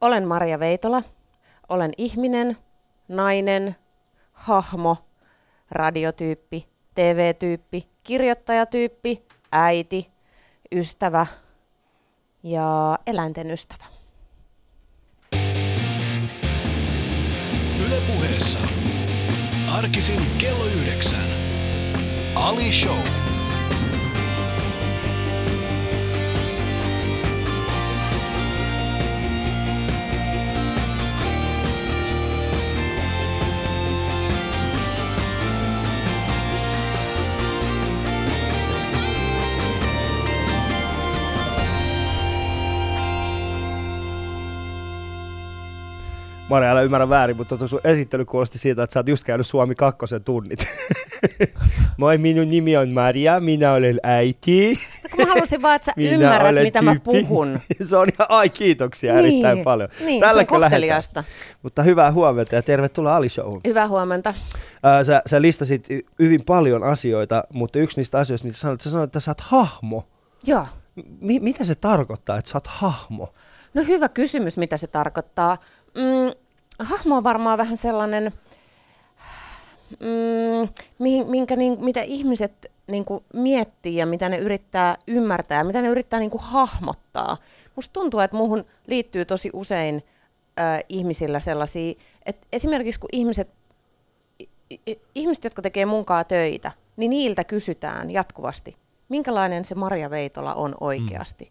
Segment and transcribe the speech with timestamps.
[0.00, 1.02] Olen Maria Veitola.
[1.68, 2.56] Olen ihminen,
[3.08, 3.76] nainen,
[4.32, 4.96] hahmo,
[5.70, 10.10] radiotyyppi, TV-tyyppi, kirjoittajatyyppi, äiti,
[10.72, 11.26] ystävä
[12.42, 13.84] ja eläinten ystävä.
[17.86, 18.58] Yle puheessa.
[19.72, 21.26] Arkisin kello yhdeksän.
[22.34, 23.39] Ali Show.
[46.50, 49.46] Maria, älä ymmärrä väärin, mutta tuo sun esittely kuulosti siitä, että sä oot just käynyt
[49.46, 50.58] Suomi kakkosen tunnit.
[51.96, 54.78] Moi, minun nimi on Maria, minä olen äiti.
[55.18, 57.10] No, mä halusin vaan, että sä Minä ymmärrät, mitä mä tyyppi.
[57.10, 57.60] puhun.
[57.88, 59.88] se on ihan, ai kiitoksia erittäin paljon.
[60.04, 61.24] Niin, Tälläkö se on lähdetään?
[61.62, 63.60] Mutta hyvää huomenta ja tervetuloa Ali Showhun.
[63.66, 64.34] Hyvää huomenta.
[64.82, 69.08] Ää, sä, sä listasit hyvin paljon asioita, mutta yksi niistä asioista, mitä sanoit, sä sanoit,
[69.08, 70.04] että sä oot hahmo.
[70.46, 70.66] Joo.
[71.20, 73.34] Mi- mitä se tarkoittaa, että sä oot hahmo?
[73.74, 75.58] No hyvä kysymys, mitä se tarkoittaa.
[75.94, 76.40] Mm,
[76.80, 78.32] hahmo on varmaan vähän sellainen,
[80.00, 80.68] mm,
[81.26, 85.88] minkä, niin, mitä ihmiset niin kuin miettii ja mitä ne yrittää ymmärtää ja mitä ne
[85.88, 87.36] yrittää niin kuin hahmottaa.
[87.76, 90.02] Musta tuntuu, että muuhun liittyy tosi usein
[90.60, 91.94] äh, ihmisillä sellaisia,
[92.26, 93.48] että esimerkiksi kun ihmiset,
[95.14, 98.76] ihmiset, jotka tekee munkaa töitä, niin niiltä kysytään jatkuvasti,
[99.08, 101.44] minkälainen se Maria Veitola on oikeasti.
[101.44, 101.50] Mm.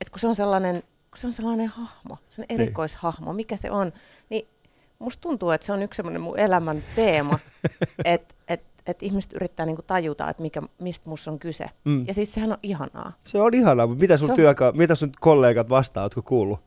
[0.00, 3.70] Et kun se on sellainen, kun se on sellainen hahmo, se on erikoishahmo, mikä se
[3.70, 3.92] on,
[4.30, 4.48] niin
[4.98, 7.38] musta tuntuu, että se on yksi semmoinen mun elämän teema,
[8.04, 11.66] että et, et ihmiset yrittää niinku tajuta, että mikä, mistä musta on kyse.
[11.84, 12.04] Mm.
[12.06, 13.12] Ja siis sehän on ihanaa.
[13.26, 16.60] Se on ihanaa, mutta mitä sun, Se on- työka- mitä sun kollegat vastaa, ootko kuullut?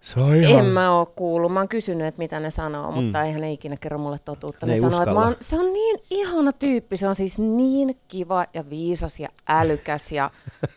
[0.00, 0.58] Se on ihan...
[0.58, 1.52] En mä oo kuullut.
[1.52, 3.02] Mä oon kysynyt, että mitä ne sanoo, mm.
[3.02, 4.66] mutta eihän ne ikinä kerro mulle totuutta.
[4.66, 6.96] Ne Ne, sanoo, että mä oon, se on niin ihana tyyppi.
[6.96, 10.30] Se on siis niin kiva ja viisas ja älykäs ja,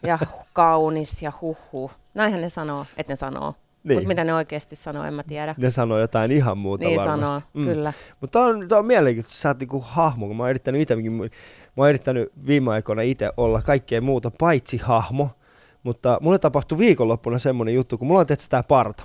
[0.03, 0.19] ja
[0.53, 1.91] kaunis ja huhhuh.
[2.13, 3.53] Näinhän ne sanoo, että ne sanoo.
[3.87, 3.97] Niin.
[3.97, 5.55] Mutta mitä ne oikeasti sanoo, en mä tiedä.
[5.57, 7.25] Ne sanoo jotain ihan muuta Niin varmasti.
[7.27, 7.65] sanoo, mm.
[7.65, 7.93] kyllä.
[8.21, 11.23] Mutta on, on mielenkiintoista, sä oot niinku hahmo, kun mä oon yrittänyt itsekin, mä
[11.77, 15.29] oon yrittänyt viime aikoina itse olla kaikkea muuta paitsi hahmo,
[15.83, 19.03] mutta mulle tapahtui viikonloppuna semmonen juttu, kun mulla on tietysti tää parta.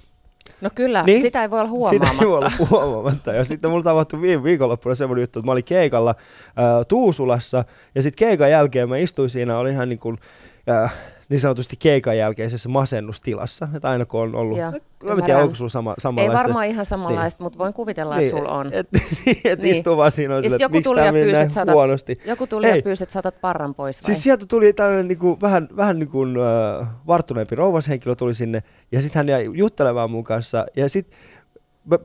[0.60, 1.20] No kyllä, Niin.
[1.22, 2.22] sitä ei voi olla Sitä huomaamatta.
[2.24, 3.32] ei voi olla huomaamatta.
[3.32, 6.14] Ja sitten mulla tapahtui viime viikonloppuna semmoinen juttu, että mä olin keikalla
[6.56, 7.64] ää, Tuusulassa,
[7.94, 10.18] ja sitten keikan jälkeen mä istuin siinä, olin ihan niin kuin,
[10.66, 10.88] ää,
[11.32, 13.68] niin sanotusti keikan jälkeisessä masennustilassa.
[13.74, 15.42] Että aina kun on ollut, Joo, mä en tiedä, ymmärrän.
[15.42, 16.38] onko sulla sama, Ei samanlaista.
[16.42, 17.44] varmaan ihan samanlaista, niin.
[17.46, 18.72] mutta voin kuvitella, että sulla on.
[18.72, 18.88] Et,
[19.26, 19.70] niin, et Niin.
[19.70, 22.18] istuu vaan siinä on sille, joku miksi meni pyysi, näin että otat- huonosti.
[22.26, 22.76] Joku tuli Ei.
[22.76, 24.06] ja pyysi, että saatat parran pois vai?
[24.06, 26.36] Siis sieltä tuli tällainen niinku, vähän, vähän niin kuin
[26.80, 28.62] äh, varttuneempi rouvashenkilö tuli sinne,
[28.92, 31.18] ja sitten hän jäi juttelemaan mun kanssa, ja sitten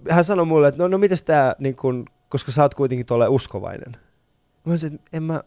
[0.10, 3.28] hän sanoi mulle, että no, no mites tää, niin kun, koska sä oot kuitenkin tuolle
[3.28, 3.92] uskovainen.
[4.66, 5.42] Mä sanoin, että en mä,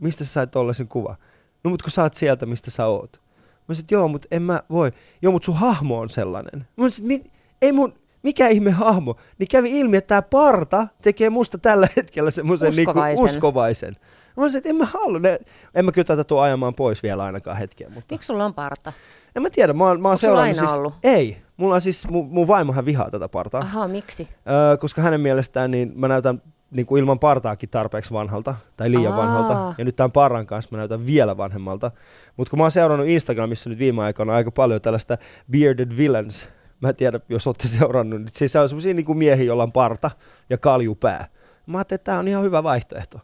[0.00, 1.16] mistä sä sait tollaisen kuva?
[1.64, 3.20] No mut kun sä oot sieltä, mistä sä oot.
[3.68, 4.92] Mä sanoin, että joo, mutta en mä voi.
[5.22, 6.66] Joo, mutta sun hahmo on sellainen.
[6.76, 7.30] Mä sanoin, mi,
[7.62, 9.16] ei mun, mikä ihme hahmo?
[9.38, 13.24] Niin kävi ilmi, että tää parta tekee musta tällä hetkellä semmoisen niinku Uskovaisen.
[13.24, 13.96] uskovaisen.
[14.26, 15.38] Mä sanoin, että en mä halua, ne,
[15.74, 18.92] en mä kyllä tätä tuo ajamaan pois vielä ainakaan hetken, mutta Miksi sulla on parta?
[19.36, 20.94] en mä tiedä, mä oon, mä oon seurannut aina siis, ollut?
[21.04, 24.28] ei, mulla on siis, mun, mun vaimohan vihaa tätä partaa, Ahaa, miksi?
[24.50, 26.42] öö, koska hänen mielestään niin mä näytän
[26.72, 29.18] niin kuin ilman partaakin tarpeeksi vanhalta, tai liian Aa.
[29.18, 31.90] vanhalta, ja nyt tämän parran kanssa mä näytän vielä vanhemmalta.
[32.36, 35.18] Mutta kun mä oon seurannut Instagramissa nyt viime aikoina aika paljon tällaista
[35.50, 36.48] bearded villains,
[36.80, 39.72] mä en tiedä, jos olette seurannut, niin siis se on semmosia niin miehiä, joilla on
[39.72, 40.10] parta
[40.50, 41.26] ja kaljupää.
[41.66, 43.20] Mä ajattelin, että tää on ihan hyvä vaihtoehto.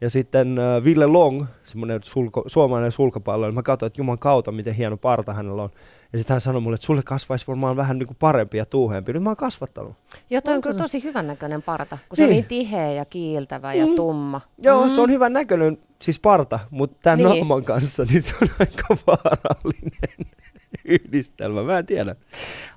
[0.00, 4.52] Ja sitten äh, Ville Long, semmoinen sulko, suomalainen sulkapallo, niin mä katsoin, että juman kautta,
[4.52, 5.70] miten hieno parta hänellä on.
[6.12, 9.12] Ja sitten hän sanoi mulle, että sulle kasvaisi varmaan vähän niin kuin parempi ja tuuheempi.
[9.12, 9.92] Nyt mä oon kasvattanut.
[10.30, 12.28] Joo, toi on On kyllä se- tosi hyvän näköinen parta, kun se Niin.
[12.30, 13.96] on niin tiheä ja kiiltävä ja Mm.
[13.96, 14.40] tumma.
[14.58, 14.90] Joo, Mm.
[14.90, 17.28] se on hyvän näköinen, siis parta, mutta tämän niin.
[17.28, 17.38] Niin.
[17.38, 20.26] naaman kanssa niin se on aika vaarallinen
[20.84, 21.62] yhdistelmä.
[21.62, 22.04] Mä en tiedä.
[22.04, 22.16] Mä en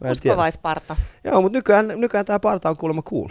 [0.02, 0.12] tiedä.
[0.12, 0.96] Uskovaisparta.
[1.24, 3.30] Joo, mutta nykyään, nykyään tämä parta on kuulemma cool.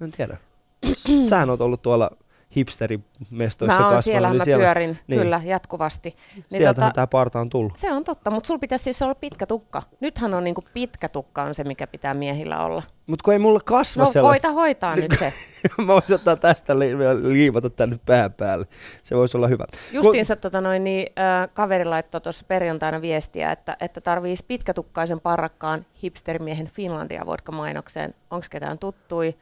[0.00, 0.36] En tiedä.
[1.28, 2.10] Sähän oot ollut tuolla
[2.56, 5.20] hipsterimestoissa Mä oon kasvanut, siellä, niin mä siellä, pyörin niin.
[5.20, 6.16] kyllä jatkuvasti.
[6.34, 7.76] Niin sieltähän tota, tämä parta on tullut.
[7.76, 9.82] se on totta, mutta sulla pitäisi siis olla pitkä tukka.
[10.00, 12.82] Nythän on niinku pitkä tukka on se, mikä pitää miehillä olla.
[13.06, 15.32] Mutta kun ei mulla kasva No sellaista, koita hoitaa Nyt- se.
[15.78, 18.66] mä voisin ottaa tästä li- vielä liivata tänne pään päälle.
[19.02, 19.64] Se voisi olla hyvä.
[19.92, 25.86] Justiinsa tota noin, niin, äh, kaveri laittoi tuossa perjantaina viestiä, että, että tarvitsisi pitkätukkaisen parrakkaan
[26.02, 28.14] hipsterimiehen Finlandia vodka mainokseen.
[28.30, 29.34] Onko ketään tuttui?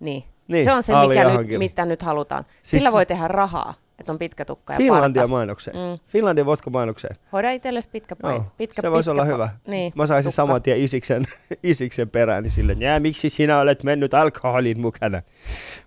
[0.00, 0.24] Niin.
[0.50, 2.44] Niin, se on se, mikä nyt, mitä nyt halutaan.
[2.62, 3.74] Siis- Sillä voi tehdä rahaa.
[4.00, 5.28] Että on pitkä tukka ja Finlandia parta.
[5.30, 5.76] mainokseen.
[5.76, 5.98] Mm.
[6.08, 7.16] Finlandia vodka mainokseen.
[7.32, 8.16] Hoida itsellesi pitkä.
[8.22, 9.48] Joo, pitkä, se voisi olla hyvä.
[9.66, 10.36] Niin, Mä saisin tukka.
[10.36, 11.22] saman tien Isiksen,
[11.62, 15.22] Isiksen perään, niin sille, jää, miksi sinä olet mennyt alkoholin mukana.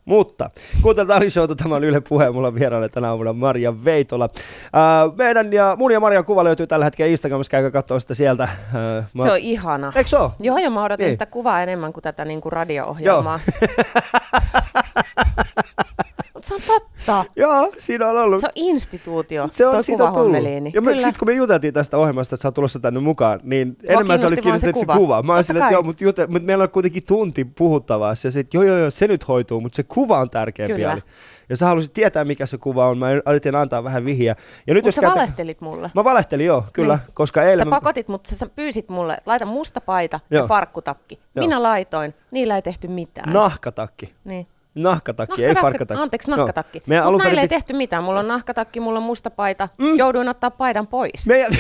[0.06, 0.50] Mutta
[0.81, 4.25] kuunteltaan Ali Showta, tämä on Yle Puhe, mulla on vieraana tänä aamuna Maria Veitola.
[4.33, 8.48] Uh, meidän ja mun ja Marian kuva löytyy tällä hetkellä Instagramissa, käykää katsoa sitä sieltä.
[9.13, 9.94] Uh, Se on ihana.
[9.95, 10.31] Eikö se ole?
[10.39, 11.13] Joo, ja mä odotin Niin.
[11.13, 13.39] sitä kuvaa enemmän kuin tätä niin kuin radio-ohjelmaa.
[16.44, 17.25] Se on totta.
[17.36, 18.40] Joo, siinä on ollut.
[18.40, 20.44] Se on instituutio, Se on toi siitä tullut.
[20.74, 21.01] Ja Kyllä.
[21.01, 24.28] sitten kun me juteltiin tästä ohjelmasta, että sä oot tulossa tänne mukaan, niin enemmän sä
[24.28, 24.95] olit kiinnosti vaan se kiinnostunut se kuva.
[24.95, 25.24] kuva.
[25.24, 28.10] Mä olisin, että joo, mutta, jute, mutta meillä on kuitenkin tunti puhuttavaa.
[28.24, 30.74] Ja sitten joo, joo, joo, se nyt hoituu, mutta se kuva on tärkeämpi.
[30.75, 30.94] Kyllä.
[30.94, 31.01] Oli.
[31.50, 32.98] Ja sä halusit tietää, mikä se kuva on.
[32.98, 34.36] Mä yritin antaa vähän vihiä.
[34.68, 35.92] Ja nyt Mutta jos sä käytä- valehtelit mulle.
[35.96, 36.96] Mä valehtelin, joo, kyllä.
[36.96, 37.13] Niin.
[37.13, 37.66] Koska eilen...
[37.68, 40.44] Sä pakotit, mutta sä, sä pyysit mulle, laita musta paita Joo.
[40.44, 41.19] ja farkkutakki.
[41.36, 41.46] Joo.
[41.46, 43.34] Minä laitoin, niillä ei tehty mitään.
[43.34, 44.13] Nahkatakki.
[44.24, 44.48] Niin.
[44.75, 46.04] Nahkatakki, ei Nahkatakki- farkkatakki.
[46.04, 46.38] Anteeksi, Joo.
[46.38, 46.81] nahkatakki.
[46.88, 48.04] Meidän Mutta näille perin ei tehty mitään.
[48.04, 49.70] Mulla on nahkatakki, mulla on musta paita.
[49.78, 49.96] Mm.
[49.96, 51.28] Jouduin ottaa paidan pois.
[51.28, 51.52] Meidän...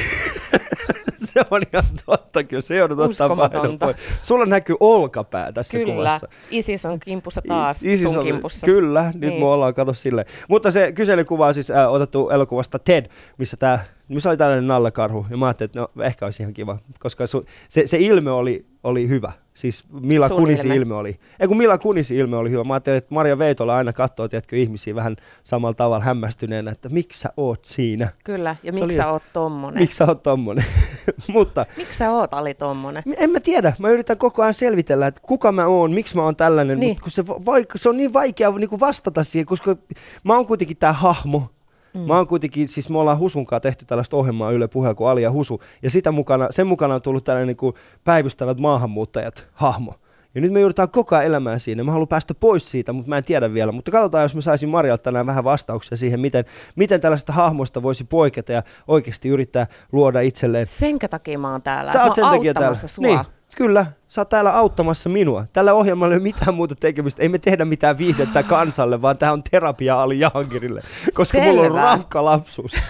[1.15, 3.85] se on ihan totta, kyllä se joudut ottaa Uskomatonta.
[3.85, 3.97] pois.
[4.21, 5.93] Sulla näkyy olkapää tässä Kyllä.
[5.93, 6.27] kuvassa.
[6.51, 8.65] Isis on kimpussa taas, Isis sun on- kimpussa.
[8.65, 9.39] Kyllä, nyt Niin.
[9.41, 10.27] me ollaan kato silleen.
[10.49, 13.05] Mutta se kyselykuva on siis äh, otettu elokuvasta Ted,
[13.37, 15.25] missä tää, missä oli tällainen nallekarhu.
[15.29, 18.65] Ja mä ajattelin, että no ehkä olisi ihan kiva, koska su, se, se ilme oli,
[18.83, 19.31] oli hyvä.
[19.53, 20.75] Siis Mila Sun Kunisi ilme.
[20.75, 20.95] ilme.
[20.95, 21.19] oli.
[21.39, 22.63] Ei kun Mila Kunisi ilme oli hyvä.
[22.63, 27.19] Mä ajattelin, että Maria Veitola aina katsoo, tiedätkö, ihmisiä vähän samalla tavalla hämmästyneenä, että miksi
[27.19, 28.07] sä oot siinä?
[28.23, 29.81] Kyllä, ja Se miksi sä oot tommonen?
[29.83, 30.65] Miksi sä oot tommonen?
[31.33, 33.03] Mutta Miksi sä oot Ali tommonen?
[33.17, 36.35] en mä tiedä, mä yritän koko ajan selvitellä, että kuka mä oon, miksi mä oon
[36.35, 36.87] tällainen, Niin.
[36.87, 36.89] niin.
[36.89, 39.75] mutta kun se, va- se on niin vaikea niin vastata siihen, koska
[40.23, 41.49] mä oon kuitenkin tää hahmo.
[41.93, 42.01] Mm.
[42.01, 45.31] Mä oon kuitenkin, siis me ollaan Husunkaan tehty tällaista ohjelmaa Yle Puheella kuin Ali ja
[45.31, 49.93] Husu, ja sitä mukana, sen mukana on tullut tällainen niin kuin päivystävät maahanmuuttajat hahmo.
[50.35, 51.83] Ja nyt me joudutaan koko ajan elämään siinä.
[51.83, 53.71] Mä haluan päästä pois siitä, mutta mä en tiedä vielä.
[53.71, 56.45] Mutta katsotaan, jos mä saisin Marjalta tänään vähän vastauksia siihen, miten,
[56.75, 61.91] miten tällaista hahmosta voisi poiketa ja oikeasti yrittää luoda itselleen Senkö takia mä oon täällä?
[61.91, 62.75] Sä oot sen takia täällä.
[62.75, 63.07] sua.
[63.07, 63.19] Niin,
[63.55, 63.85] kyllä.
[64.07, 65.45] Sä oot täällä auttamassa minua.
[65.53, 67.21] Tällä ohjelmalla ei ole mitään muuta tekemistä.
[67.21, 70.81] Ei me tehdä mitään viihdettä kansalle, vaan tämä on terapia Ali Jahangirille.
[71.13, 71.81] Koska mulla on Selvä.
[71.81, 72.71] rankka lapsuus.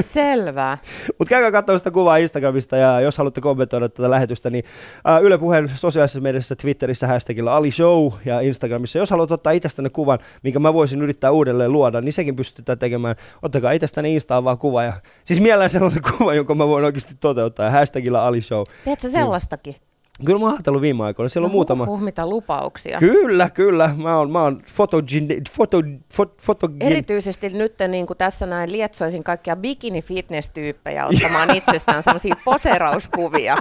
[0.00, 0.78] Selvä.
[1.18, 4.64] Mutta käykää katsomaan sitä kuvaa Instagramista ja jos haluatte kommentoida tätä lähetystä, niin
[5.08, 8.98] äh, Yle Puheen sosiaalisessa mediassa Twitterissä hashtagilla Ali Show ja Instagramissa.
[8.98, 13.16] Jos haluat ottaa itsestäni kuvan, minkä mä voisin yrittää uudelleen luoda, niin sekin pystytään tekemään.
[13.42, 14.82] Ottakaa itsestäni Instaan vaan kuva.
[14.82, 14.92] Ja,
[15.24, 17.66] siis mielellään sellainen kuva, jonka mä voin oikeasti toteuttaa.
[17.66, 18.62] Ja hashtagilla Ali Show.
[18.84, 19.89] Teet sä sellaistakin?
[20.24, 21.28] Kyllä mä oon ajatellut viime aikoina.
[21.28, 21.86] Siellä on No muutama.
[21.86, 22.98] Huhhuh, mitä lupauksia.
[22.98, 23.94] Kyllä, kyllä.
[23.96, 25.82] Mä oon, mä oon photogene, foto,
[26.14, 33.56] fot, fotogen, Erityisesti nyt niin kuin tässä näin lietsoisin kaikkia bikini-fitness-tyyppejä ottamaan itsestään sellaisia poserauskuvia.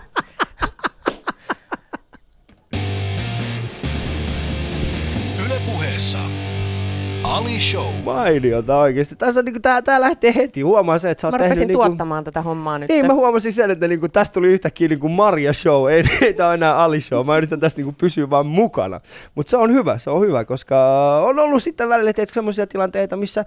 [5.46, 6.39] Yle Puheessa
[7.30, 7.94] Ali Show.
[8.06, 9.16] mainiota oikeesti.
[9.16, 10.62] Tässä niinku, tää, tää lähtee heti.
[10.62, 12.90] Huomaa se, että sä oot Mä tehnyt rupesin niinku, tuottamaan tätä hommaa nyt.
[12.90, 16.48] Niin, mä huomasin sen, että niinku, tästä tuli yhtäkkiä niinku Maria Show, ei, ei tää
[16.48, 17.26] ole enää Ali Show.
[17.26, 19.02] Mä yritän tästä niinku pysyä vaan mukana.
[19.36, 20.78] Mutta se on hyvä, se on hyvä, koska
[21.26, 23.46] on ollut sitten välillä teet semmoisia tilanteita, missä,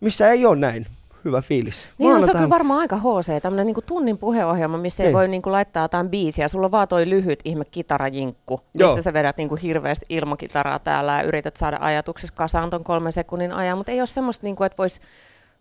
[0.00, 0.86] missä ei ole näin
[1.24, 1.86] hyvä fiilis.
[1.98, 5.16] Niin, no, se on kyllä varmaan aika HC, tämmöinen niin tunnin puheohjelma, missä ei Niin.
[5.16, 6.48] voi niin kuin laittaa jotain biisiä.
[6.48, 8.88] Sulla on vaan toi lyhyt ihme kitarajinkku, Joo.
[8.88, 13.12] missä sä vedät niin kuin hirveästi ilmakitaraa täällä ja yrität saada ajatuksessa kasaan ton kolmen
[13.12, 15.00] sekunnin ajan, mutta ei ole semmoista, niin kuin, että voisi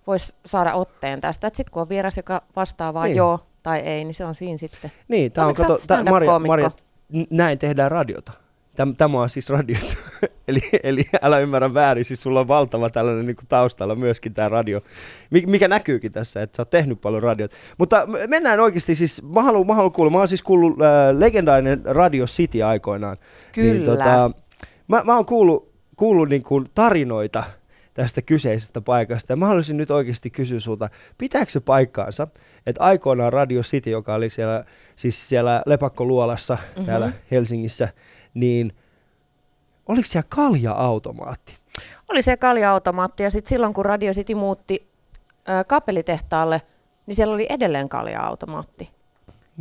[0.07, 1.50] vois saada otteen tästä.
[1.53, 3.17] Sitten kun on vieras, joka vastaa vaan Niin.
[3.17, 4.91] joo tai ei, niin se on siinä sitten.
[5.07, 6.03] Niin, tää on, kato, tää?
[6.47, 6.71] Maria,
[7.13, 8.31] n- näin tehdään radiota.
[8.80, 9.95] Täm, tämä on siis radiota.
[10.48, 14.81] eli, eli älä ymmärrä väärin, siis sulla on valtava tällainen niin taustalla myöskin tämä radio,
[15.30, 17.52] Mi- mikä näkyykin tässä, että sä oot tehnyt paljon radiot.
[17.78, 21.81] Mutta mennään oikeasti siis, mä haluan, mä haluan kuulla, mä oon siis kuullut äh, legendainen
[21.86, 23.18] Radio City aikoinaan.
[23.56, 24.31] Niin, Kyllä.
[24.88, 27.44] mä, mä oon kuullut, kuullut niin kuin tarinoita
[28.03, 29.31] tästä kyseisestä paikasta.
[29.33, 32.27] Ja mä haluaisin nyt oikeasti kysyä sulta, pitääkö se paikkaansa,
[32.65, 34.63] että aikoinaan Radio City, joka oli siellä,
[34.95, 36.85] siis siellä Lepakkoluolassa mm-hmm.
[36.85, 37.89] täällä Helsingissä,
[38.33, 38.73] niin
[39.87, 41.57] oliko siellä kalja-automaatti?
[42.09, 44.87] Oli se kalja-automaatti ja sitten silloin kun Radio City muutti
[45.49, 46.61] ö, kapelitehtaalle,
[47.06, 48.89] niin siellä oli edelleen kalja-automaatti.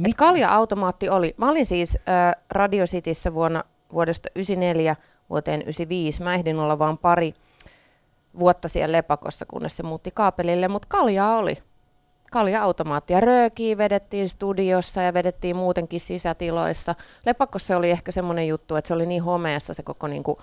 [0.08, 1.34] Et kalja-automaatti oli.
[1.36, 2.00] Mä olin siis ö,
[2.50, 4.96] Radio Cityssä vuonna, vuodesta 94
[5.30, 6.22] vuoteen 95.
[6.22, 7.34] Mä ehdin olla vain pari
[8.38, 11.56] vuotta siellä lepakossa, kunnes se muutti kaapelille, mutta kaljaa oli.
[12.32, 16.94] Kalja-automaatti ja röökiä vedettiin studiossa ja vedettiin muutenkin sisätiloissa.
[17.26, 20.42] Lepakossa oli ehkä semmoinen juttu, että se oli niin homeessa se koko niinku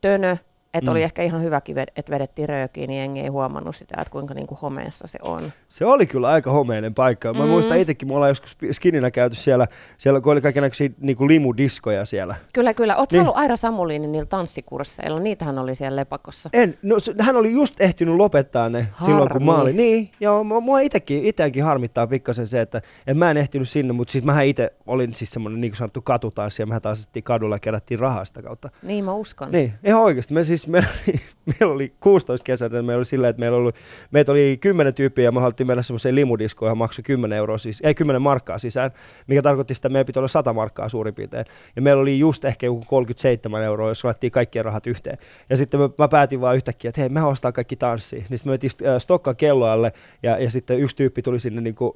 [0.00, 0.36] tönö,
[0.74, 0.92] Että Mm.
[0.92, 4.58] oli ehkä ihan hyväkin, että vedettiin röökiin, niin jengi ei huomannut sitä, että kuinka niinku
[4.62, 5.42] homeessa se on.
[5.68, 7.34] Se oli kyllä aika homeinen paikka.
[7.34, 7.48] Mä Mm.
[7.50, 9.66] muistan itsekin, me ollaan joskus skininä käyty siellä,
[9.98, 12.34] siellä kun oli kaikenlaisia niin limudiskoja siellä.
[12.54, 12.96] Kyllä, kyllä.
[12.96, 13.20] Oletko Niin.
[13.22, 15.20] ollut Aira Samulinin niillä tanssikursseilla?
[15.20, 16.50] Niitähän oli siellä lepakossa.
[16.52, 19.06] En, no, hän oli just ehtinyt lopettaa ne Harmi.
[19.12, 19.76] silloin, kun mä olin.
[19.76, 24.12] Niin, joo, mua- itekin, itekin harmittaa pikkasen se, että en mä en ehtinyt sinne, mutta
[24.12, 27.58] siis mähän itse olin siis semmoinen niin kuin sanottu katutanssi ja mehän tanssittiin kadulla ja
[27.58, 28.70] kerättiin rahaa sitä kautta.
[28.82, 29.52] Niin mä uskon.
[29.52, 30.34] Niin, ihan oikeasti.
[30.34, 31.20] Me siis, meillä oli,
[31.60, 33.72] meillä oli 16 kesänä, meillä oli sillä, että meillä oli,
[34.10, 37.80] meitä oli 10 tyyppiä ja me haluttiin mennä semmoiseen limudiskoon, johon maksoi 10 euroa, siis,
[37.80, 38.90] ei 10 markkaa sisään,
[39.26, 41.44] mikä tarkoitti sitä, että meillä piti olla 100 markkaa suurin piirtein.
[41.76, 45.18] Ja meillä oli just ehkä joku 37 euroa, jos laitettiin kaikkien rahat yhteen.
[45.50, 48.26] Ja sitten mä, mä päätin vaan yhtäkkiä, että hei, me ostaa kaikki tanssiin.
[48.30, 49.92] Niin sitten me mentiin äh, Stokkan kelloalle
[50.22, 51.92] ja, ja sitten yksi tyyppi tuli sinne niin kuin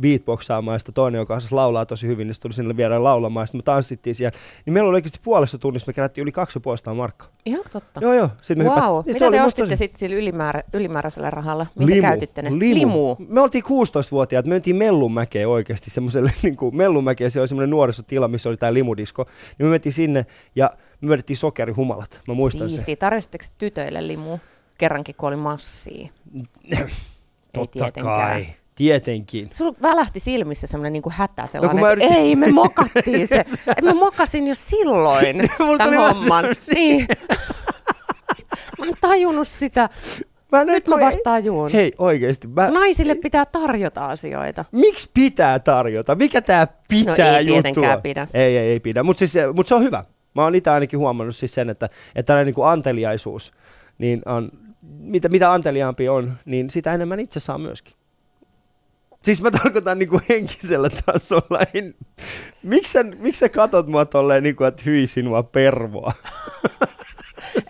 [0.00, 3.46] beatboxaamaan ja toinen, joka osasi laulaa tosi hyvin, niin se tuli sinne vielä laulamaan ja
[3.46, 4.38] sitten me tanssittiin siellä.
[4.66, 6.30] Niin meillä oli oikeasti puolessa tunnissa, me kerättiin yli
[6.90, 7.28] 2,5 markkaa.
[7.46, 8.00] Ihan totta.
[8.00, 8.30] Joo, joo.
[8.42, 8.74] Sitten me Wow.
[8.76, 11.66] hypä- niin Mitä te ostitte tosi- sitten sillä ylimäärä, ylimääräisellä rahalla?
[11.78, 12.02] Mitä Limu.
[12.02, 12.50] käytitte ne?
[12.50, 12.74] Limu.
[12.74, 13.16] Limu.
[13.28, 18.28] Me oltiin 16-vuotiaat, me mentiin Mellunmäkeen oikeasti semmoiselle, niin kuin Mellunmäkeen, se oli semmoinen nuorisotila,
[18.28, 19.24] missä oli tämä limudisko.
[19.58, 20.26] Niin me mentiin sinne
[20.56, 22.96] ja me vedettiin sokerihumalat, mä muistan Siistiä.
[22.96, 24.38] Tarvitsitko tytöille limu?
[24.78, 26.08] Kerrankin, kun oli massia.
[26.74, 26.88] sen.
[27.54, 28.46] Ei tietenkään.
[28.78, 29.48] Tietenkin.
[29.52, 33.36] Sulla välähti silmissä semmoinen niin hätä kun sellainen, mä että yritin- ei, me mokattiin se.
[33.76, 35.36] Et mä mokasin jo silloin
[35.78, 36.44] tämän homman.
[36.74, 37.06] Niin.
[38.78, 39.88] Mä en tajunnut sitä.
[40.52, 41.70] Mä Nyt mä kun- vasta tajuun.
[41.72, 42.46] Hei, oikeesti.
[42.48, 44.64] Mä, Naisille pitää tarjota asioita.
[44.72, 46.14] miksi pitää tarjota?
[46.14, 47.62] Mikä tää pitää No ei juttua?
[47.62, 48.26] tietenkään pidä.
[48.34, 49.02] Ei, ei, ei pidä.
[49.02, 50.04] Mutta siis, mut se on hyvä.
[50.34, 53.52] Mä oon itse ainakin huomannut siis sen, että, että tällainen niin kuin anteliaisuus,
[53.98, 54.50] niin on,
[54.82, 57.94] mitä, mitä anteliaampi on, niin sitä enemmän itse saa myöskin.
[59.22, 61.60] Siis mä tarkoitan niin kuin henkisellä tasolla.
[61.74, 61.94] En,
[62.62, 66.12] miksi, sä, miksi sä katot mua tolleen, niin kuin, että hyi sinua pervoa?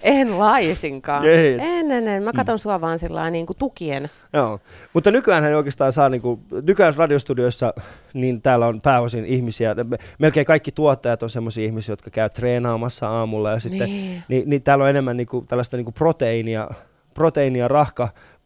[0.05, 1.25] En laisinkaan.
[1.27, 1.55] Ei.
[1.61, 2.23] En, en, en.
[2.23, 4.11] Mä katon sua vaan sillä niin kuin tukien.
[4.33, 4.61] Joo,
[4.93, 7.75] mutta nykyään hän oikeastaan saa, niin kuin, nykyään radiostudioissa,
[8.15, 13.09] niin täällä on pääosin ihmisiä, me- melkein kaikki tuottajat on semmoisia ihmisiä, jotka käy treenaamassa
[13.09, 14.23] aamulla ja sitten, Niin.
[14.29, 16.69] niin, niin täällä on enemmän niin kuin, tällaista niin kuin proteiinia,
[17.15, 17.69] proteiinia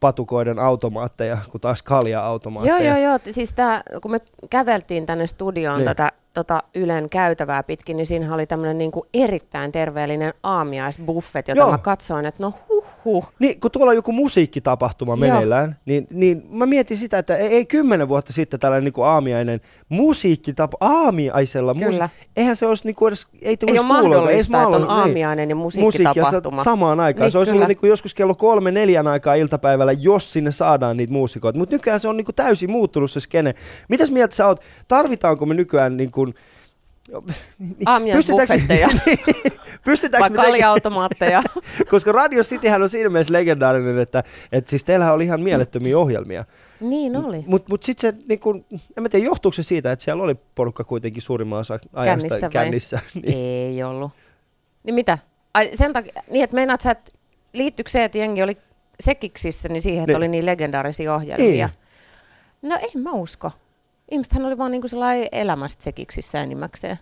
[0.03, 2.97] rahkapatukoiden automaatteja, kuin taas Joo, kalja-automaatteja.
[2.97, 3.19] joo, joo.
[3.29, 5.85] Siis tää, kun me käveltiin tänne studioon niin.
[5.85, 11.71] tätä tota Ylen käytävää pitkin, niin siinä oli tämmöinen niinku erittäin terveellinen aamiaisbuffet, jota Joo.
[11.71, 13.31] mä katsoin, että no huh huh.
[13.39, 15.17] Niin, kun tuolla on joku musiikkitapahtuma Joo.
[15.17, 19.05] meneillään, niin, niin mä mietin sitä, että ei, ei kymmenen vuotta sitten tällainen niin kuin
[19.05, 22.05] aamiainen musiikkitapa, aamiaisella, Kyllä.
[22.07, 24.67] musi- eihän se olisi niin kuin edes, ei, Ei tulisi ole ei mahdollista, edes että
[24.67, 24.89] on niin.
[24.89, 26.57] aamiainen ja musiikkia musiikkitapahtuma.
[26.57, 27.25] sa- samaan aikaan.
[27.25, 27.59] Niin, se olisi kyllä.
[27.59, 31.59] ollut niin kuin joskus kello kolme, neljän aikaa iltapäivällä, jos sinne saadaan niitä muusikoita.
[31.59, 33.53] Mutta nykyään se on niin kuin täysin muuttunut se skene.
[33.89, 34.61] Mitäs mieltä sä oot?
[34.87, 37.25] Tarvitaanko me nykyään niin kuin,
[37.85, 38.89] Aamiaisbuffetteja
[39.85, 41.43] pystytäänkö me tekemään, kalja-automaatteja.
[41.91, 46.45] koska Radio Cityhän on siinä mielessä legendaarinen, että, että siis teillähän oli ihan mielettömiä ohjelmia.
[46.79, 47.43] niin oli.
[47.47, 48.65] Mutta mut sitten se, niin kun,
[48.97, 52.49] en mä tiedä, johtuuko se siitä, että siellä oli porukka kuitenkin suurimman osa ajasta Kännissä
[52.49, 52.99] kännissä.
[53.23, 53.37] niin.
[53.37, 54.11] Ei ollut.
[54.83, 55.17] Niin mitä?
[55.53, 57.11] Ai sen takia, niin että meinaat sä, että
[57.53, 58.57] liittyykö se, että jengi oli
[58.99, 60.17] sekiksissä, niin siihen, että Niin.
[60.17, 61.69] oli niin legendaarisia ohjelmia?
[62.61, 63.51] No en mä usko.
[64.11, 66.97] Ihmisethän oli vaan niinku sellainen elämästä sekiksissä enimmäkseen.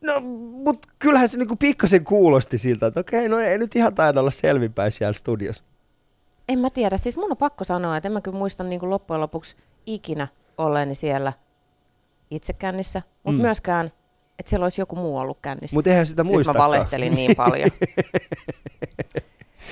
[0.00, 0.20] No,
[0.64, 4.30] mutta kyllähän se niinku pikkasen kuulosti siltä, että okei, no ei nyt ihan taida olla
[4.30, 5.64] selvinpäin siellä studiossa.
[6.48, 8.90] En mä tiedä, siis mun on pakko sanoa, että en mä kyllä muista niin kuin
[8.90, 11.32] loppujen lopuksi ikinä olleeni siellä
[12.30, 13.42] itse kännissä, mutta Mm.
[13.42, 13.86] myöskään,
[14.38, 15.76] että siellä olisi joku muu ollut kännissä.
[15.76, 17.70] Mutta eihän sitä Nyt mä valehtelin niin paljon.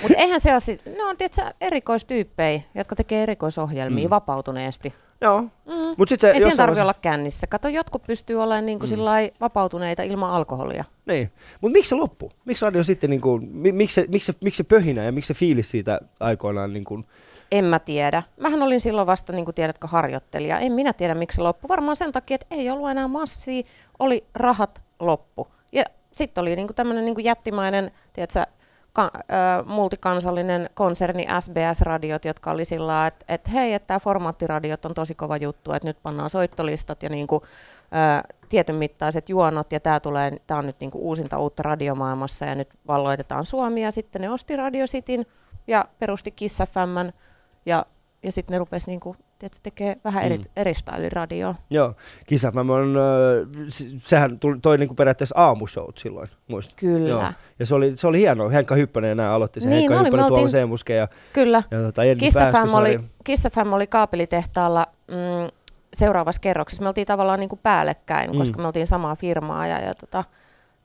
[0.03, 4.11] Mutta eihän se ole, sit, ne on tietysti erikoistyyppejä, jotka tekee erikoisohjelmia mm.
[4.11, 4.95] vapautuneesti.
[5.23, 5.73] Joo, Mm.
[5.97, 7.47] mutta sitten se Ei jossain tarvitse vaiheessa- olla kännissä.
[7.47, 8.97] Kato, jotkut pystyy olemaan niin kuin mm.
[9.41, 10.85] vapautuneita ilman alkoholia.
[11.07, 11.33] Niin.
[11.61, 12.33] Mutta miksi se loppu?
[12.45, 15.39] Miksi radio sitten, niinku, mi, miksi, se, miksi, se, miksi se pöhinä ja miksi se
[15.39, 17.05] fiilis siitä aikoinaan niinku,
[17.53, 18.23] En mä tiedä.
[18.41, 20.59] Mähän olin silloin vasta, niin kuin tiedätkö, harjoittelija.
[20.59, 21.69] En minä tiedä, miksi se loppu.
[21.69, 23.63] Varmaan sen takia, että ei ollut enää massia,
[23.99, 25.47] oli rahat loppu.
[25.73, 28.47] Ja sitten oli niin kuin tämmöinen niin kuin jättimäinen, tiedätkö,
[28.93, 34.95] ka- ö, multikansallinen konserni SBS-radiot, jotka oli sillä että, että hei, että tämä formaattiradiot on
[34.95, 39.81] tosi kova juttu, että nyt pannaan soittolistat ja niin kuin, ö, tietyn mittaiset juonot, ja
[39.81, 43.91] tämä tulee, tämä on nyt niin kuin uusinta uutta radiomaailmassa, ja nyt valloitetaan Suomi, ja
[43.91, 45.27] sitten ne osti Radio Cityn,
[45.67, 47.13] ja perusti Kiss FMn,
[47.67, 47.87] ja,
[48.23, 50.45] ja sitten ne rupesi niinku, tiedätkö, tekee vähän eri, Mm.
[50.57, 50.73] eri
[51.13, 51.55] radioa.
[51.71, 51.95] Joo,
[52.27, 52.95] Kiss FM on,
[53.69, 56.79] se- sehän tuli, toi niinku periaatteessa aamushowt silloin, muistat?
[56.79, 57.25] Kyllä, Joo.
[57.59, 59.71] Ja se oli, se oli hienoa, Henkka Hyppänen ja nämä aloitti sen.
[59.71, 61.63] Niin Henkka oli, Tuomo oltiin- Seemuske ja, kyllä.
[61.71, 62.97] ja tota, Jenni Kiss FM, Pääskysaari.
[62.97, 65.51] oli, Kiss FM oli kaapelitehtaalla mm,
[65.95, 66.83] seuraavassa kerroksessa.
[66.83, 68.37] Me oltiin tavallaan niinku päällekkäin, Mm.
[68.37, 68.39] mm.
[68.39, 69.67] koska me oltiin samaa firmaa.
[69.67, 70.25] Ja, ja tota,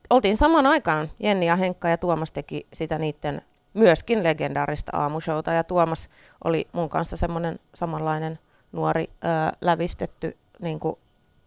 [0.09, 3.41] oltiin samaan aikaan, Jenni ja Henkka ja Tuomas teki sitä niiden
[3.73, 5.53] myöskin legendaarista aamushowta.
[5.53, 6.09] Ja Tuomas
[6.43, 8.39] oli mun kanssa semmoinen samanlainen
[8.71, 10.95] nuori ää, lävistetty niin kuin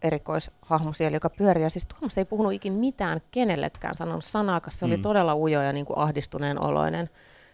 [0.03, 1.63] erikoishahmo siellä, joka pyörii.
[1.63, 4.73] Ja siis Tuomas ei puhunut ikin mitään kenellekään, sanonut sanaakaan.
[4.73, 5.03] Se oli Mm.
[5.03, 7.11] todella ujo ja niin kuin ahdistuneen oloinen.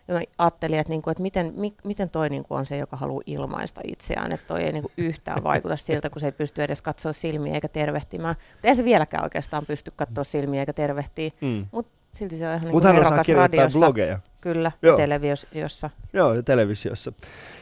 [0.09, 2.77] Ja mä ajattelin, että, niin kuin, että miten, mi, miten toi niin kuin on se,
[2.77, 6.33] joka haluaa ilmaista itseään, että toi ei niin kuin yhtään vaikuta siltä, kun se ei
[6.33, 8.37] pysty edes katsoa silmiä eikä tervehtimään.
[8.53, 11.67] Mutta ei se vieläkään oikeastaan pysty katsoa silmiä eikä tervehtiä, Mm.
[11.73, 13.79] mutta silti se on ihan niin Mutta kuin hän osaa radiossa.
[13.79, 14.19] blogeja.
[14.41, 14.97] Kyllä, Joo.
[14.97, 15.91] televisiossa.
[16.13, 17.13] Joo, televisiossa.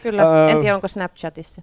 [0.03, 1.63] Kyllä, Öö, en tiedä onko Snapchatissa.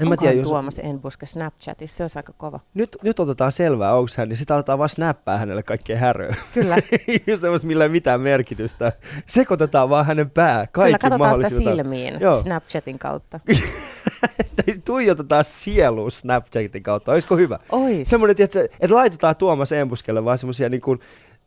[0.00, 0.48] En mä tiedä, jos...
[0.48, 2.60] Tuomas Enbuske Snapchatissa, se olisi aika kova.
[2.74, 6.34] Nyt, nyt otetaan selvää, onko hän, niin sitten aletaan vaan snappaa hänelle kaikkea häröä.
[6.54, 6.76] Kyllä,
[7.40, 8.92] Semmoista, millä ei mitään merkitystä.
[9.26, 12.38] Sekoitetaan vaan hänen pää, kyllä kaikki katsotaan sitä silmiin Joo.
[12.38, 13.40] Snapchatin kautta.
[14.84, 17.12] Tuijotetaan sieluun Snapchatin kautta.
[17.12, 17.58] Olisiko hyvä?
[17.70, 18.10] Ois.
[18.10, 18.36] Semmoinen,
[18.80, 21.00] että laitetaan Tuomas Embuskelle vaan semmoisia niin kuin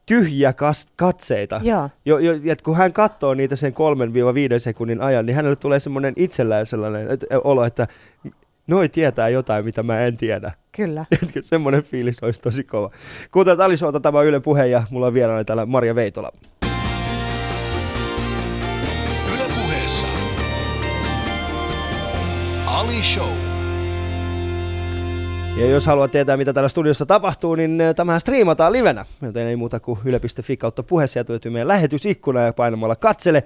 [0.06, 1.62] tyhjiä kas- katseita.
[1.64, 5.80] Joo, Jo, jo, että kun hän katsoo niitä sen 3-5 sekunnin ajan, niin hänelle tulee
[5.80, 7.88] semmoinen itsellään sellainen et, olo, että
[8.68, 10.52] noi tietää jotain, mitä mä en tiedä.
[10.72, 11.06] kyllä.
[11.24, 12.90] Etkö, semmoinen fiilis olisi tosi kova.
[13.32, 16.32] Kuuntelet Ali Showta, tämä Yle Puhe ja mulla on vieraana täällä Maria Veitola.
[19.34, 20.08] Yle puheessa.
[22.66, 23.53] Ali Show.
[25.58, 29.06] Ja jos haluat tietää, mitä täällä studiossa tapahtuu, niin äh, tämähän striimataan livenä.
[29.22, 31.08] Joten ei muuta kuin yle.fi kautta puhe.
[31.08, 33.44] Sieltä löytyy meidän lähetysikkuna ja painamalla katsele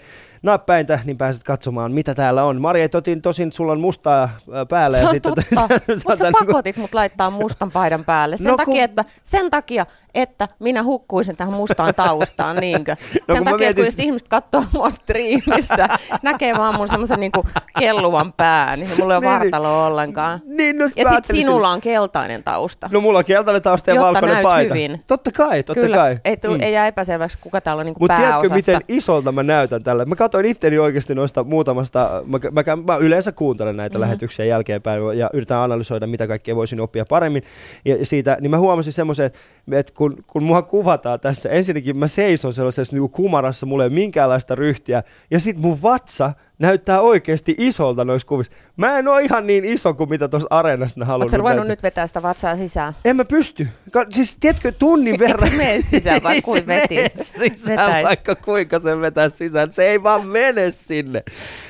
[0.51, 2.61] nappäintä, niin pääset katsomaan, mitä täällä on.
[2.61, 4.29] Maria, totin, tosin sulla on mustaa äh,
[4.69, 4.97] päällä.
[4.97, 5.61] Se ja on sitten, totta,
[6.07, 8.37] mutta sä niinku- pakotit mut laittaa mustan paidan päälle.
[8.37, 9.85] Sen, No no, kun- takia, että, sen takia,
[10.15, 12.95] että minä hukkuisin tähän mustaan taustaan, niinkö?
[12.95, 15.87] Sen No kun mä takia, että mietin- kun just ihmiset katsoo mua striimissä,
[16.23, 17.45] näkee vaan mun semmoisen niinku
[17.79, 19.39] kelluvan pään, niin mulla ei ole Niin, niin.
[19.51, 20.39] vartaloa ollenkaan.
[20.45, 22.89] Niin, no, Ja mä sit ajattelin sinulla on keltainen tausta.
[22.91, 24.73] No mulla on keltainen tausta ja Jotta valkoinen paita.
[24.73, 25.03] hyvin.
[25.07, 26.17] Totta kai, totta Kyllä, kai.
[26.25, 29.83] ei, tuu, ei jää epäselväksi, kuka täällä on niinku Mutta tiedätkö, miten isolta mä näytän
[29.83, 30.05] tällä?
[30.05, 34.01] Mä katsoin itteni oikeasti noista muutamasta, mä, mä, mä, yleensä kuuntelen näitä Mhm.
[34.01, 34.09] mm-hmm.
[34.09, 37.43] lähetyksiä jälkeenpäin ja yritän analysoida, mitä kaikkea voisin oppia paremmin.
[37.85, 39.39] Ja siitä, niin mä huomasin semmoisen, että,
[39.71, 43.93] että kun, kun mua kuvataan tässä, ensinnäkin mä seison sellaisessa niin kumarassa, mulla ei ole
[43.93, 48.53] minkäänlaista ryhtiä, ja sit mun vatsa näyttää oikeasti isolta noissa kuvissa.
[48.77, 51.83] Mä en ole ihan niin iso kuin mitä tuossa areenassa ne halunnut Oletko ruvennut nyt
[51.83, 52.93] vetää sitä vatsaa sisään?
[53.05, 53.67] En mä pysty.
[53.91, 55.51] Ka- siis tiedätkö, tunnin verran.
[55.51, 57.11] Se mene sisään Ei kuin vetis?
[57.15, 58.05] sisään, Vetäis.
[58.07, 59.71] vaikka kuinka se vetää sisään.
[59.71, 61.23] Se ei vaan mene sinne.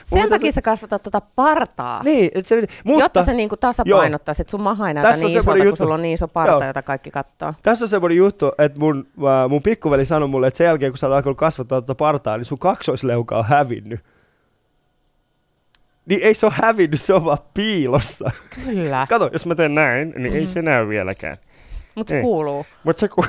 [0.03, 2.03] Sen Mutta takia se, sä kasvatat tuota partaa.
[2.03, 5.31] Niin, et se, mutta Jotta se niinku tasapainottaisi, että sun maha ei näytä Tässä niin
[5.31, 5.83] isolta, semmoinen kun juttu.
[5.83, 6.63] sulla on niin iso parta, Joo.
[6.63, 7.53] jota kaikki katsoo.
[7.63, 10.97] tässä on semmoinen juttu, että mun, äh, mun pikkuveli sanoi mulle, että sen jälkeen kun
[10.97, 13.99] sä oot alkanut kasvattaa tuota partaa, niin sun kaksoisleuka on hävinnyt.
[16.09, 18.31] Niin ei se ole hävinnyt, se on vaan piilossa.
[18.65, 20.51] Kyllä, Kato, jos mä teen näin, niin ei Mhm.
[20.53, 21.37] se näy vieläkään.
[21.95, 22.21] mutta se Ei.
[22.21, 22.65] kuuluu.
[22.83, 23.25] Mutta se kun...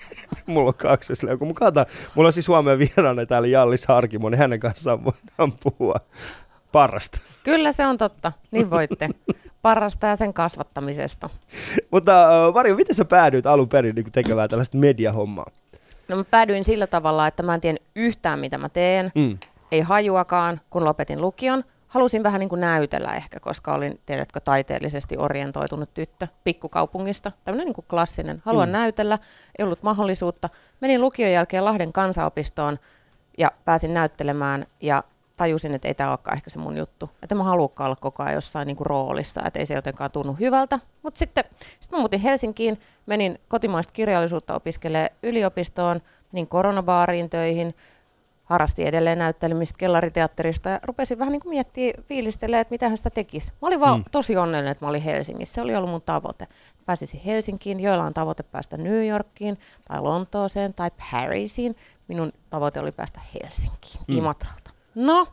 [0.46, 1.44] mulla on kaksoisleuka.
[1.44, 5.94] Mun kata, mulla on siis Suomen vieraana täällä Jallis Harkimo, niin hänen kanssaan voidaan puhua
[6.72, 7.18] parasta.
[7.44, 9.08] Kyllä se on totta, niin voitte.
[9.62, 11.30] Parasta ja sen kasvattamisesta.
[11.90, 15.50] Mutta äh, Varjo, miten sä päädyit alun perin niin tekemään tällaista mediahommaa?
[16.08, 19.12] No mä päädyin sillä tavalla, että mä en tiedä yhtään mitä mä teen.
[19.14, 19.38] Mm.
[19.72, 21.64] Ei hajuakaan, kun lopetin lukion.
[21.90, 27.32] Halusin vähän niin kuin näytellä ehkä, koska olin, tiedätkö, taiteellisesti orientoitunut tyttö pikkukaupungista.
[27.44, 28.42] Tämmöinen niin kuin klassinen.
[28.44, 28.72] Haluan Mm.
[28.72, 29.18] näytellä,
[29.58, 30.48] ei ollut mahdollisuutta.
[30.80, 32.78] Menin lukion jälkeen Lahden kansanopistoon
[33.38, 35.04] ja pääsin näyttelemään ja
[35.36, 37.10] tajusin, että ei tämä olekaan ehkä se mun juttu.
[37.22, 40.36] Että mä haluankaan olla koko ajan jossain niin kuin roolissa, että ei se jotenkaan tunnu
[40.40, 40.78] hyvältä.
[41.02, 41.44] Mutta sitten
[41.80, 46.00] sit mä muutin Helsinkiin, menin kotimaista kirjallisuutta opiskelemaan yliopistoon,
[46.32, 47.74] menin koronabaariin töihin,
[48.50, 53.10] harrastin edelleen näyttelemistä kellariteatterista ja rupesin vähän niin kuin miettimään, fiilistelemään, että mitä hän sitä
[53.10, 53.52] tekisi.
[53.62, 54.04] Mä olin vaan Mm.
[54.10, 55.54] tosi onnellinen, että mä olin Helsingissä.
[55.54, 56.46] Se oli ollut mun tavoite.
[56.86, 61.76] Pääsisin Helsinkiin, joilla on tavoite päästä New Yorkiin tai Lontooseen tai Parisiin.
[62.08, 64.16] Minun tavoite oli päästä Helsinkiin, Mm.
[64.18, 64.70] Imatralta.
[64.94, 65.26] No,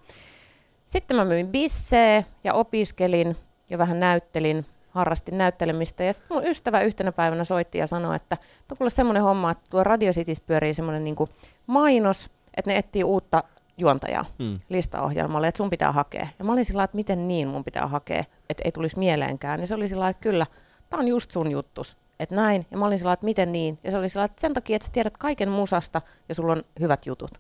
[0.86, 3.38] sitten mä myin bissee ja opiskelin
[3.70, 6.04] ja vähän näyttelin, harrastin näyttelemistä.
[6.04, 9.64] Ja sitten mun ystävä yhtenä päivänä soitti ja sanoi, että tuo kuule semmoinen homma, että
[9.70, 11.30] tuo Radio Cities pyörii semmoinen niinku
[11.68, 13.44] mainos, että ne etsii uutta
[13.78, 14.60] juontajaa Mm.
[14.70, 16.28] listaohjelmalle, että sun pitää hakea.
[16.40, 19.60] Ja mä olin sillä että miten niin mun pitää hakea, että ei tulisi mieleenkään.
[19.60, 20.46] Ja se oli sillä että kyllä,
[20.90, 21.98] tämä on just sun juttus.
[22.20, 22.66] Että näin.
[22.72, 23.80] Ja mä olin sillä että miten niin.
[23.84, 26.64] Ja se oli sillä että sen takia, että sä tiedät kaiken musasta ja sulla on
[26.80, 27.32] hyvät jutut.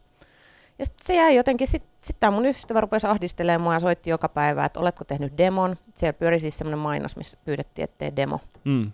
[0.79, 4.09] Ja sit se jäi jotenkin, sitten sit tämä mun ystävä rupesi ahdistelemaan mua ja soitti
[4.09, 5.75] joka päivä, että oletko tehnyt demon.
[5.93, 8.39] Siellä pyöri siis semmoinen mainos, missä pyydettiin, että tee demo.
[8.63, 8.91] Mm.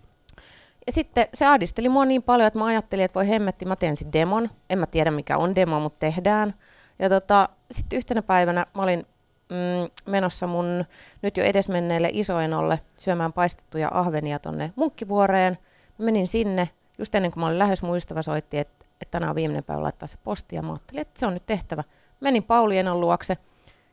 [0.86, 3.96] Ja sitten se ahdisteli mua niin paljon, että mä ajattelin, että voi hemmetti, mä teen
[3.96, 4.50] sen demon.
[4.70, 6.54] En mä tiedä mikä on demo, mutta tehdään.
[6.98, 9.06] Ja tota, sitten yhtenä päivänä mä olin
[9.48, 10.84] mm, menossa mun
[11.22, 15.58] nyt jo edesmenneelle isoenolle syömään paistettuja ahvenia tonne Munkkivuoreen.
[15.98, 16.68] Mä menin sinne,
[16.98, 19.82] just ennen kuin mä olin lähes mun ystävä soitti, että, että tänään on viimeinen päivä
[19.82, 21.84] laittaa se posti, ja mä ajattelin, että se on nyt tehtävä.
[22.20, 23.36] Menin Pauli Enon luokse,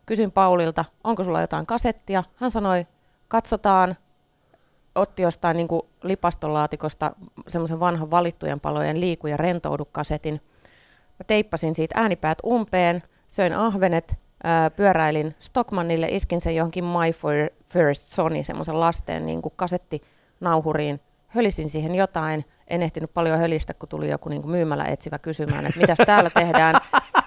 [0.05, 2.23] kysyin Paulilta, onko sulla jotain kasettia.
[2.35, 2.87] Hän sanoi,
[3.27, 3.95] katsotaan,
[4.95, 7.11] otti jostain niin kuin lipastolaatikosta
[7.47, 10.41] semmoisen vanhan valittujen palojen liiku- ja rentoudu kasetin.
[11.19, 17.13] Mä teippasin siitä äänipäät umpeen, söin ahvenet, ää, pyöräilin Stockmannille, iskin sen johonkin My
[17.63, 23.89] First Sony, semmoisen lasten niin kuin kasettinauhuriin, hölisin siihen jotain, en ehtinyt paljon hölistä, kun
[23.89, 26.75] tuli joku niin kuin myymälä etsivä kysymään, että mitä täällä tehdään.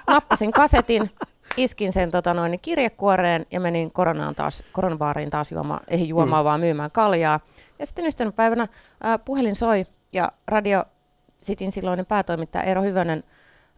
[0.07, 1.11] Nappasin kasetin,
[1.57, 6.45] iskin sen tota noin, kirjekuoreen ja menin koronaan taas, koronabaariin taas juomaan, ei juomaan, mm.
[6.45, 7.41] vaan myymään kaljaa.
[7.79, 8.69] Ja sitten yhtenä päivänä
[9.01, 10.85] ää, puhelin soi ja Radio
[11.41, 13.25] Cityn silloinen päätoimittaja Eero Hyvönen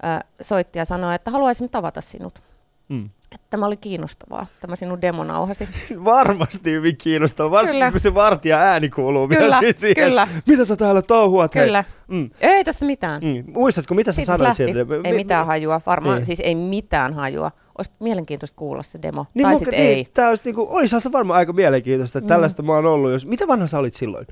[0.02, 2.42] ää, soitti ja sanoi, että haluaisin tavata sinut.
[2.88, 3.10] Mm.
[3.34, 5.68] Että tämä oli kiinnostavaa, tämä sinun demonauhasi.
[6.04, 7.90] Varmasti hyvin kiinnostavaa, varsinkin kyllä.
[7.90, 10.08] kun se vartija ääni kuuluu kyllä, myös siihen.
[10.08, 10.28] Kyllä.
[10.48, 11.52] Mitä sä täällä touhuat?
[11.52, 11.84] Kyllä.
[12.08, 12.30] Mm.
[12.40, 13.22] Ei tässä mitään.
[13.22, 13.52] Mm.
[13.52, 14.78] Muistatko, mitä sä Siitä sanoit sieltä?
[15.04, 16.26] Ei Mi- mitään hajua, varmaan, Niin.
[16.26, 17.50] siis ei mitään hajua.
[17.78, 20.04] Olisi mielenkiintoista kuulla se demo, Niin, tai muka- sitten niin, ei.
[20.14, 22.28] Tää olisi niinku, olisihan se varmaan aika mielenkiintoista, että Mm.
[22.28, 23.10] tällaista mä oon ollut.
[23.12, 24.26] Jos, mitä vanha sä olit silloin?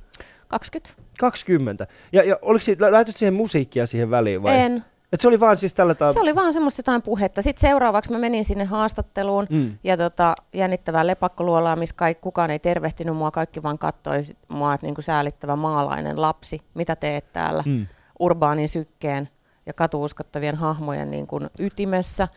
[0.49, 1.05] 20?
[1.21, 1.87] 20.
[2.13, 4.59] Ja, ja oliko si- lä- laitat siihen musiikkia siihen väliin vai?
[4.61, 4.85] En.
[5.15, 6.13] Et se oli vaan siis tällä tavalla...
[6.13, 7.43] Se oli vaan semmoista jotain puhetta.
[7.43, 9.79] Sitten seuraavaksi mä menin sinne haastatteluun Mm.
[9.85, 14.75] ja tota, jännittävää lepakkoluolaa, missä kaik, kukaan ei tervehtinyt mua, kaikki vaan kattoi sit mua,
[14.75, 17.87] että niinku säälittävä maalainen lapsi, mitä teet täällä Mm.
[18.19, 19.29] urbaanin sykkeen
[19.67, 22.29] ja katuuskottavien hahmojen niin kuin ytimessä.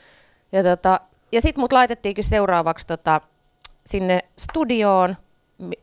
[0.52, 1.00] Ja, tota,
[1.32, 3.22] ja sitten mut laitettiinkin seuraavaksi tota,
[3.86, 5.16] sinne studioon,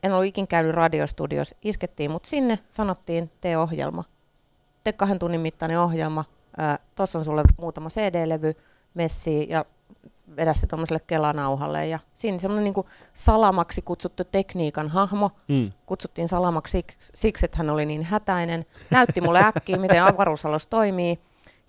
[0.03, 4.03] en ollut ikin käynyt radiostudiossa, iskettiin mut sinne, sanottiin, tee ohjelma.
[4.83, 6.25] Tee kahden tunnin mittainen ohjelma,
[6.95, 8.53] tuossa on sulle muutama CD-levy,
[8.93, 9.65] messi ja
[10.35, 11.87] vedä se tuommoiselle kelanauhalle.
[11.87, 15.71] Ja siinä semmoinen niinku salamaksi kutsuttu tekniikan hahmo, Mm.
[15.85, 18.65] kutsuttiin salamaksi sik- siksi, että hän oli niin hätäinen.
[18.91, 21.19] Näytti mulle äkkiä, miten avaruusalus toimii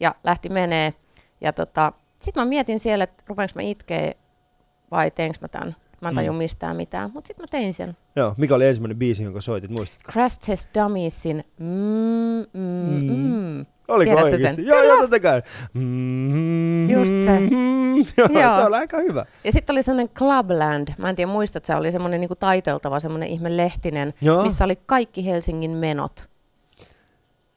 [0.00, 0.94] ja lähti menee.
[1.40, 4.12] Ja tota, sitten mä mietin siellä, että rupeanko mä itkeä
[4.90, 5.76] vai teenkö mä tämän.
[6.06, 6.16] Mä en Mm.
[6.16, 7.96] taju mistään mitään, mutta sitten mä tein sen.
[8.16, 10.12] Joo, mikä oli ensimmäinen biisi, jonka soitit, muistatko?
[10.12, 11.66] Crash Test Dummiesin mm,
[12.52, 13.10] mm, Mm.
[13.12, 13.66] mm.
[13.88, 14.56] Oliko Tiedätkö oikeasti?
[14.56, 14.66] sen?
[14.66, 15.42] Joo, joo, totta kai.
[15.74, 17.40] Mm, Just se.
[18.18, 18.54] joo, Joo.
[18.54, 19.26] se on aika hyvä.
[19.44, 23.28] Ja sitten oli semmoinen Clubland, mä en tiedä muistat, se oli semmoinen niinku taiteltava, semmoinen
[23.28, 24.42] ihme lehtinen, Joo.
[24.42, 26.28] missä oli kaikki Helsingin menot.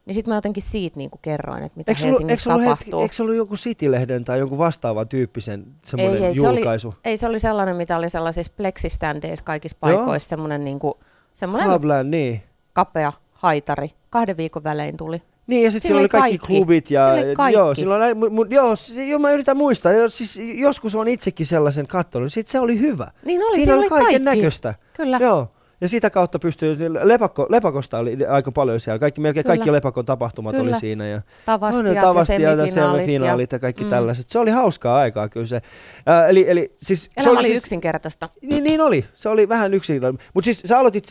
[0.09, 3.01] Niin sitten mä jotenkin siitä niinku kerroin, että mitä Eikö ollut, Helsingissä hetki, tapahtuu.
[3.01, 6.95] eikö se ollut joku City-lehden tai jonkun vastaavan tyyppisen semmoinen Ei, ei, se oli- julkaisu?
[7.05, 10.99] Ei, se oli sellainen, mitä oli sellaisissa pleksiständeissa kaikissa paikoissa, semmoinen niinku,
[11.33, 12.43] semmoinen Clubland, niin.
[12.73, 13.91] kapea haitari.
[14.09, 15.21] Kahden viikon välein tuli.
[15.47, 16.57] Niin, ja sitten Siinä siellä oli kaikki, kaikki.
[16.57, 17.57] klubit ja kaikki.
[17.59, 18.75] joo, silloin, mu, mu, joo,
[19.07, 23.11] joo, mä yritän muistaa, joo, siis joskus on itsekin sellaisen katsonut, sit se oli hyvä.
[23.25, 24.73] Niin oli, Siinä siellä oli oli kaiken näköistä.
[24.93, 25.17] Kyllä.
[25.21, 25.51] Joo.
[25.81, 28.99] Ja sitä kautta pystyy, lepakko, lepakosta oli aika paljon siellä.
[28.99, 29.55] Kaikki, melkein Kyllä.
[29.57, 30.71] kaikki lepakon tapahtumat Kyllä.
[30.71, 31.07] oli siinä.
[31.07, 33.01] Ja Tavastiat toinen ja tavastiat ja semifinaalit.
[33.01, 33.89] semifinaalit ja kaikki Mm.
[33.89, 34.29] tällaiset.
[34.29, 35.61] Se oli hauskaa aikaa kyllä se.
[36.05, 38.29] Ää, eli, eli siis, se Elämä oli siis, yksinkertaista.
[38.41, 39.05] Niin, niin oli.
[39.15, 40.21] Se oli vähän yksinkertainen.
[40.33, 41.05] Mutta siis sä aloitit...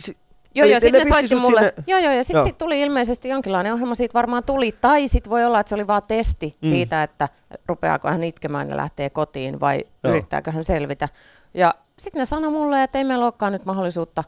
[0.00, 0.16] si-
[0.54, 1.60] Joo, joo, sitten soitti mulle.
[1.60, 4.72] sinne- Joo, joo, ja sitten sit tuli ilmeisesti jonkinlainen ohjelma, siitä varmaan tuli.
[4.80, 6.68] Tai sitten voi olla, että se oli vaan testi Mm.
[6.68, 7.28] siitä, että
[7.68, 10.10] rupeaako hän itkemään ja lähtee kotiin vai joo.
[10.12, 11.08] yrittääkö hän selvitä.
[11.54, 14.24] Ja sitten ne sanoi mulle, että ei meillä olekaan nyt mahdollisuutta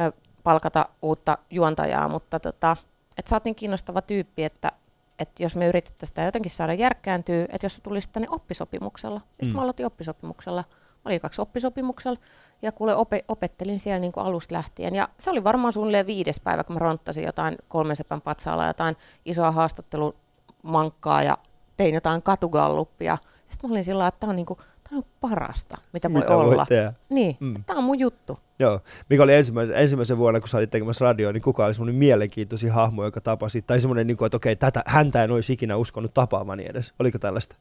[0.00, 0.12] ö,
[0.42, 2.76] palkata uutta juontajaa, mutta tota,
[3.18, 4.72] että sä oot niin kiinnostava tyyppi, että
[5.18, 9.14] että jos me yritettäisiin sitä jotenkin saada järkkääntyä, että jos se tulisi tänne oppisopimuksella.
[9.14, 9.56] Ja sitten Mm.
[9.56, 10.64] mä aloitin oppisopimuksella.
[10.70, 12.18] Mä olin kaksi oppisopimuksella
[12.62, 14.94] ja kuule ope, opettelin siellä niin kuin alusta lähtien.
[14.94, 18.96] Ja se oli varmaan suunnilleen viides päivä, kun mä ronttasin jotain kolmen sepän patsaalla, jotain
[19.24, 21.38] isoa haastattelumankkaa ja
[21.76, 23.18] tein jotain katugalluppia.
[23.48, 24.58] Sitten mä olin sillä että tämä on, niin kuin,
[24.90, 26.56] tää on parasta, mitä voi mitä olla.
[26.56, 26.92] voi tehdä.
[27.08, 27.54] Niin, Mm.
[27.66, 28.38] tämä on mun juttu.
[28.58, 28.80] Joo.
[29.10, 32.72] Mikä oli ensimmäisen, ensimmäisen vuonna, kun sä olit tekemässä radioa, niin kuka oli semmoinen mielenkiintoisin
[32.72, 33.62] hahmo, joka tapasi?
[33.62, 36.92] Tai semmoinen, niin kuin, että okei, tätä, häntä en olisi ikinä uskonut tapaavani edes.
[36.98, 37.56] Oliko tällaista?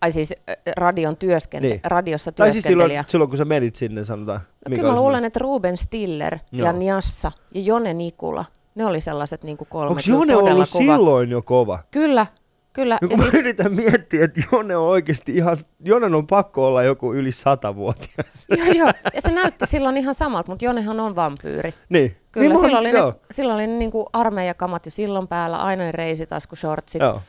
[0.00, 0.34] Ai siis
[0.76, 1.80] radion työskente- Niin.
[1.84, 3.04] radiossa Tai siis silloin, työskentelijä.
[3.08, 4.40] silloin, kun sä menit sinne, sanotaan.
[4.40, 6.66] No, mikä kyllä mä luulen, että Ruben Stiller Joo.
[6.66, 9.88] ja Njassa ja Jone Nikula, ne oli sellaiset niin kuin kolme.
[9.88, 10.84] Onko Jone ollut kova.
[10.84, 11.78] silloin jo kova?
[11.90, 12.26] Kyllä,
[12.74, 12.98] kyllä.
[13.02, 16.66] No, Ja kun mä siis, yritän miettiä, että Jone on oikeasti ihan, Jonen on pakko
[16.66, 18.46] olla joku yli satavuotias.
[18.58, 18.92] joo, joo.
[19.14, 21.74] Ja se näytti silloin ihan samalta, mutta Jonehan on vampyyri.
[21.88, 22.16] niin.
[22.32, 22.98] Kyllä, niin, silloin, oli ne,
[23.30, 27.00] silloin oli ne niin kuin armeijakamat jo silloin päällä, ainoin reisitasku, shortsit.
[27.02, 27.20] Joo.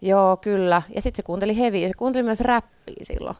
[0.00, 0.82] Joo, kyllä.
[0.94, 3.36] Ja sitten se kuunteli heviä, se kuunteli myös räppiä silloin.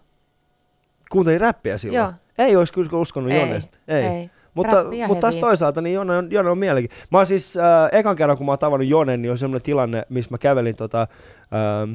[1.10, 1.96] Kuuntelin räppiä silloin.
[1.96, 2.12] Joo.
[2.38, 3.78] Ei olisi kyllä uskonut Ei, Jonesta.
[3.88, 4.04] Ei.
[4.04, 4.30] ei.
[4.56, 6.98] Mutta, mutta taas toisaalta niin Jone on, Jone on mielenkiin.
[7.10, 10.02] Mä oon siis äh, ekan kerran, kun mä oon tavannut Jonen, niin on semmoinen tilanne,
[10.08, 11.94] missä mä kävelin tota, ähm,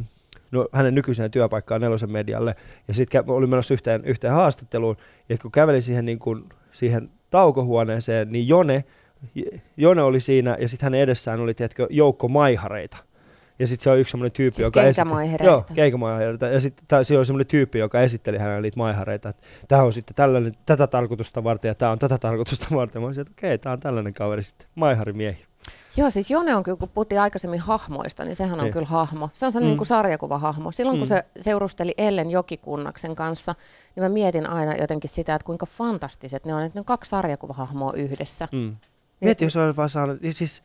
[0.51, 2.55] no, hänen nykyiseen työpaikkaan Nelosen medialle.
[2.87, 4.97] Ja sitten olin menossa yhteen, yhteen haastatteluun.
[5.29, 8.83] Ja kun kävelin siihen, niin kun, siihen taukohuoneeseen, niin Jone,
[9.77, 12.97] Jone oli siinä ja sitten hänen edessään oli tiedätkö, joukko maihareita.
[13.61, 15.43] Ja sitten se on yksi semmoinen tyyppi, Siis joka esitteli...
[15.43, 16.45] Joo, kenkämaihareita.
[16.45, 20.15] Ja sitten se on semmoinen tyyppi, joka esitteli hänelle niitä maihareita, että tämä on sitten
[20.15, 23.01] tällainen, tätä tarkoitusta varten ja tämä on tätä tarkoitusta varten.
[23.01, 25.45] Mä olisin, että okei, tämä on tällainen kaveri sitten, maiharimiehi.
[25.97, 28.73] Joo, siis Jone on kyllä, kun puhuttiin aikaisemmin hahmoista, niin sehän on Niin.
[28.73, 29.29] kyllä hahmo.
[29.33, 29.71] Se on sellainen Mm.
[29.71, 30.71] niin kuin sarjakuvahahmo.
[30.71, 31.09] Silloin kun Mm.
[31.09, 33.55] se seurusteli Ellen Jokikunnaksen kanssa,
[33.95, 37.09] niin mä mietin aina jotenkin sitä, että kuinka fantastiset ne on, että ne on kaksi
[37.09, 38.47] sarjakuvahahmoa yhdessä.
[38.51, 38.75] Mm.
[39.21, 40.63] Mieti, jos olisi vaan saanut, niin siis,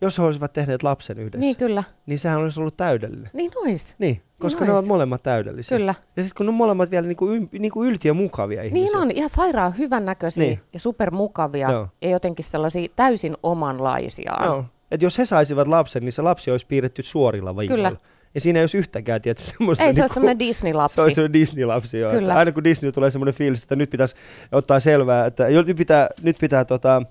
[0.00, 3.30] jos he olisivat tehneet lapsen yhdessä, Niin kyllä, niin sehän olisi ollut täydellinen.
[3.32, 3.94] niin ois.
[3.98, 4.78] Niin, koska ne ois.
[4.78, 5.78] ovat molemmat täydellisiä.
[5.78, 5.94] Kyllä.
[6.16, 8.84] Ja sitten kun ne on molemmat vielä niinku, ym, niinku yltiö mukavia ihmisiä.
[8.86, 10.50] Niin on, ihan sairaan hyvän näköisiä Niin.
[10.58, 10.60] niin.
[10.72, 11.88] ja supermukavia Joo.
[12.02, 14.46] ja jotenkin sellaisia täysin omanlaisiaan.
[14.46, 14.64] Joo.
[14.90, 17.88] Et jos he saisivat lapsen, niin se lapsi olisi piirretty suorilla viivoilla.
[17.88, 18.00] Kyllä.
[18.34, 19.84] Ja siinä ei olisi yhtäkään, tietysti, semmoista...
[19.84, 20.94] Ei se niinku- semmoinen Disney-lapsi.
[20.94, 22.12] Se olisi semmoinen Disney-lapsi, joo.
[22.12, 22.34] Kyllä.
[22.34, 24.14] Aina kun Disney tulee semmoinen fiilis, että nyt pitäisi
[24.52, 27.02] ottaa selvää, että jo, nyt pitää, nyt pitää tota,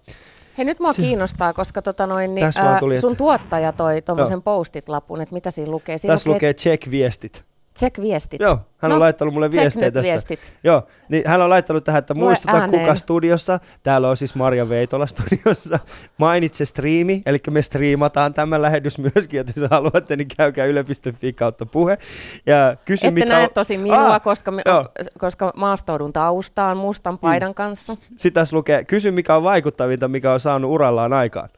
[0.60, 4.42] Hei nyt mua kiinnostaa, koska tota noin, niin, vaan tuli, sun että- tuottaja toi tuommoisen
[4.42, 5.98] postit-lapun, että mitä siinä lukee.
[5.98, 7.44] Siinä tässä lukee check-viestit.
[7.80, 8.42] Check-viestit.
[8.42, 10.12] Joo, hän on No, laittanut mulle viestejä tässä.
[10.12, 10.54] viestit.
[10.64, 12.82] Joo, niin hän on laittanut tähän, että muistuta ääneen.
[12.84, 13.60] kuka studiossa.
[13.84, 15.80] Täällä on siis Marja Veitola studiossa.
[16.18, 21.66] Mainitse striimi, eli me striimataan tämä lähetys myöskin, että jos haluatte, niin käykää yle.fi kautta
[21.66, 21.98] puhe.
[22.46, 23.50] Ja kysy, Ette mikä näe on...
[23.54, 24.86] tosi minua, Ah, koska, me, joo.
[25.20, 27.94] koska maastoudun taustaan mustan paidan kanssa.
[28.18, 31.50] Sitten tässä lukee, kysy mikä on vaikuttavinta, mikä on saanut urallaan aikaan.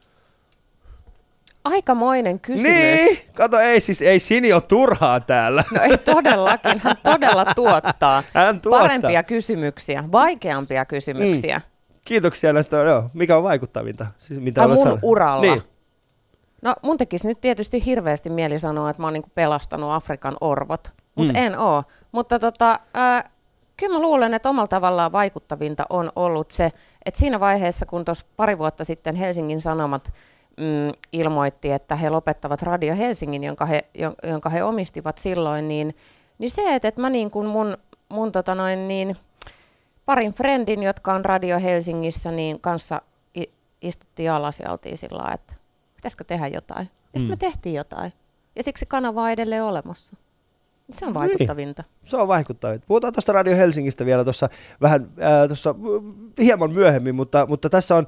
[1.64, 2.72] Aikamoinen kysymys.
[2.72, 5.64] Niin, kato, ei siis, ei Sini ole turhaa täällä.
[5.74, 8.22] No ei todellakin, hän todella tuottaa.
[8.34, 8.80] Hän tuottaa.
[8.88, 11.60] Parempia kysymyksiä, vaikeampia kysymyksiä.
[12.04, 14.06] Kiitoksia näistä, joo, mikä on vaikuttavinta.
[14.18, 15.00] Siis, mitä mun sanonut.
[15.02, 15.42] uralla.
[15.42, 15.62] Niin.
[16.62, 20.90] No mun tekisi nyt tietysti hirveästi mieli sanoa, että mä oon niinku pelastanut Afrikan orvot,
[21.14, 21.38] mutta Mm.
[21.46, 21.84] en oo.
[22.12, 23.24] Mutta tota, äh,
[23.76, 26.72] kyllä mä luulen, että omalla tavallaan vaikuttavinta on ollut se,
[27.06, 30.12] että siinä vaiheessa, kun tuossa pari vuotta sitten Helsingin Sanomat
[30.56, 35.94] mm, ilmoitti, että he lopettavat Radio Helsingin, jonka he, jon- jonka he omistivat silloin, niin,
[36.38, 37.76] niin se, että, että mä niin kuin mun,
[38.08, 39.16] mun tota noin niin,
[40.06, 43.02] parin friendin, jotka on Radio Helsingissä, niin kanssa
[43.82, 45.54] istuttiin alas ja oltiin sillä että
[45.96, 46.88] pitäisikö tehdä jotain.
[47.14, 47.46] Ja sitten Mm.
[47.46, 48.12] me tehtiin jotain.
[48.56, 50.16] Ja siksi kanava on edelleen olemassa.
[50.90, 51.14] Se on Niin.
[51.20, 51.84] vaikuttavinta.
[52.04, 52.86] Se on vaikuttavinta.
[52.88, 54.48] Puhutaan tuosta Radio Helsingistä vielä tuossa
[54.80, 55.74] vähän äh, tuossa
[56.38, 58.06] hieman myöhemmin, mutta, mutta tässä on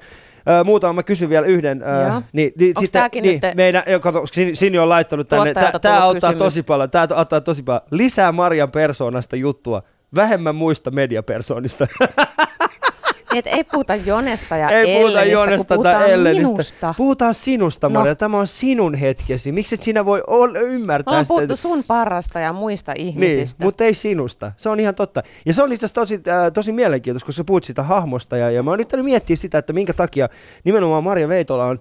[0.49, 1.83] äh, muutama, mä kysyn vielä yhden.
[1.87, 2.17] Joo.
[2.17, 5.55] Äh, niin, niin, Onks tääkin niin, nyt- meidän, jo, kato, Sini, Sini on laittanut tänne,
[5.55, 6.39] tämä tullut auttaa kysymys.
[6.39, 7.83] tosi paljon, tämä auttaa tosi paljon.
[7.91, 9.83] Lisää Marjan persoonasta juttua,
[10.15, 11.87] vähemmän muista mediapersoonista.
[13.35, 16.49] Niin, että ei puhuta Jonesta ja Ei puhuta Jonesta tai Ellenistä.
[16.53, 16.95] minusta.
[16.97, 17.93] Puhutaan sinusta, No.
[18.01, 18.15] Marja.
[18.15, 19.53] Tämä on sinun hetkesi.
[19.53, 21.35] Miksi et sinä voi ol- ymmärtää ollaan sitä?
[21.35, 23.65] puhuttu sun parasta ja muista Niin, ihmisistä.
[23.65, 24.53] mutta ei sinusta.
[24.57, 25.23] Se on ihan totta.
[25.47, 28.37] Ja se on itse asiassa tosi, äh, tosi mielenkiintoista, kun sä puhut siitä hahmosta.
[28.37, 30.29] Ja, ja mä oon yrittänyt miettiä sitä, että minkä takia
[30.65, 31.79] nimenomaan Marja Veitola on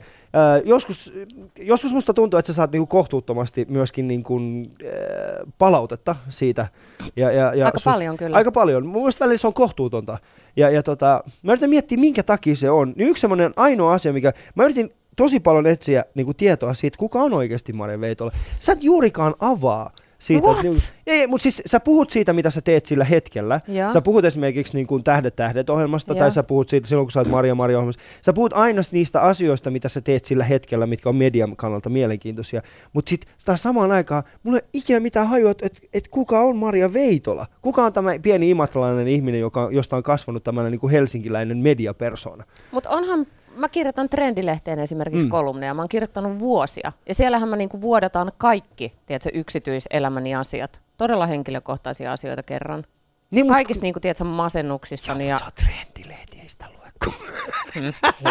[0.65, 1.13] joskus,
[1.59, 6.67] joskus musta tuntuu, että sä saat niinku kohtuuttomasti myöskin niinku, äh, palautetta siitä.
[7.15, 8.37] Ja, ja, ja Aika paljon kyllä.
[8.37, 8.85] Aika paljon.
[8.85, 10.17] Mun mielestä välillä se on kohtuutonta.
[10.55, 12.93] Ja, ja tota, mä yritän miettiä, minkä takia se on.
[12.95, 14.33] Niin yksi semmoinen ainoa asia, mikä...
[14.55, 18.31] Mä yritin tosi paljon etsiä niin kuin tietoa siitä, kuka on oikeasti Marja Veitola.
[18.59, 19.91] Sä et juurikaan avaa
[20.23, 20.47] siitä.
[20.47, 20.63] What?
[20.63, 20.75] Niin,
[21.07, 23.59] ei, mutta siis sä puhut siitä, mitä sä teet sillä hetkellä.
[23.67, 23.91] Joo.
[23.91, 26.19] Sä puhut esimerkiksi niin kuin Tähdet tähdet ohjelmasta, Joo.
[26.19, 28.01] tai sä puhut siitä, silloin, kun sä oot Maria Maria ohjelmassa.
[28.21, 32.61] Sä puhut aina niistä asioista, mitä sä teet sillä hetkellä, mitkä on median kannalta mielenkiintoisia.
[32.93, 36.39] Mutta sitten taas samaan aikaan, mulla ei ole ikinä mitään hajua, että et, et kuka
[36.39, 37.45] on Maria Veitola?
[37.61, 42.43] Kuka on tämä pieni imatralainen ihminen, joka, josta on kasvanut tämmöinen niin kuin helsinkiläinen mediapersona?
[42.71, 45.31] Mutta onhan, mä kirjoitan Trendilehteen esimerkiksi Mm.
[45.31, 46.91] kolumneja, mä oon kirjoittanut vuosia.
[47.07, 50.81] Ja siellähän mä niinku vuodataan kaikki, tiedätkö, yksityiselämäni asiat.
[50.97, 52.83] Todella henkilökohtaisia asioita kerran.
[53.31, 55.27] Niin, Kaikista niinku, tiedätkö, masennuksistani.
[55.27, 55.37] Ja...
[55.37, 56.83] Sä oot trendilehti, ei sitä lue.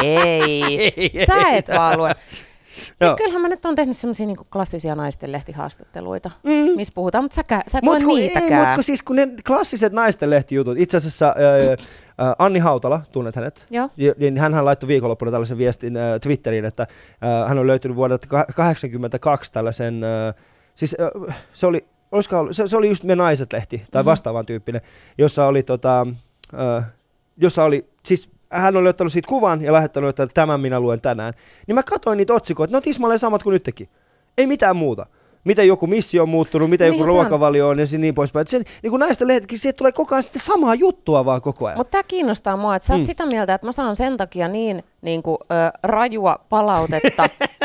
[0.02, 0.92] Hei,
[1.26, 2.14] sä et vaan lue.
[3.00, 3.10] Joo.
[3.10, 6.50] Ja kyllähän mä nyt on tehnyt semmoisia niinku klassisia naistenlehtihaastatteluita, Mm.
[6.52, 6.76] mm.
[6.76, 8.66] missä puhutaan, mutta sä, sä et Mut kun, ei, niitäkään.
[8.68, 11.76] mut kun siis kun ne klassiset naisten lehtijutut, itse asiassa ää,
[12.18, 13.66] ää, Anni Hautala, tunnet hänet?
[13.70, 13.88] Joo.
[14.18, 16.86] Niin hänhän laittoi viikonloppuna tällaisen viestin ää, Twitteriin, että
[17.20, 20.34] ää, hän on löytynyt vuodelta 82 tällaisen, ää,
[20.74, 24.06] siis ää, se oli, olisiko ollut, se, se oli just Me Naiset-lehti, tai Mhm.
[24.06, 24.80] vastaavan tyyppinen,
[25.18, 26.06] jossa oli tota,
[26.56, 26.90] ää,
[27.36, 31.34] jossa oli, siis hän oli ottanut siitä kuvan ja lähettänyt, että tämän minä luen tänään.
[31.66, 33.88] Niin mä katsoin niitä otsikoita, ne on tismalleen samat kuin nytkin.
[34.38, 35.06] Ei mitään muuta.
[35.44, 37.08] Miten joku missio on muuttunut, miten joku se on.
[37.08, 38.42] ruokavalio on ja niin poispäin.
[38.42, 41.66] Et Se, niin kuin näistä lehtikin, siitä tulee koko ajan sitten samaa juttua vaan koko
[41.66, 41.78] ajan.
[41.78, 43.06] Mutta tämä kiinnostaa mua, että sä oot Mm.
[43.06, 47.24] sitä mieltä, että mä saan sen takia niin, niin kuin, ö, rajua palautetta,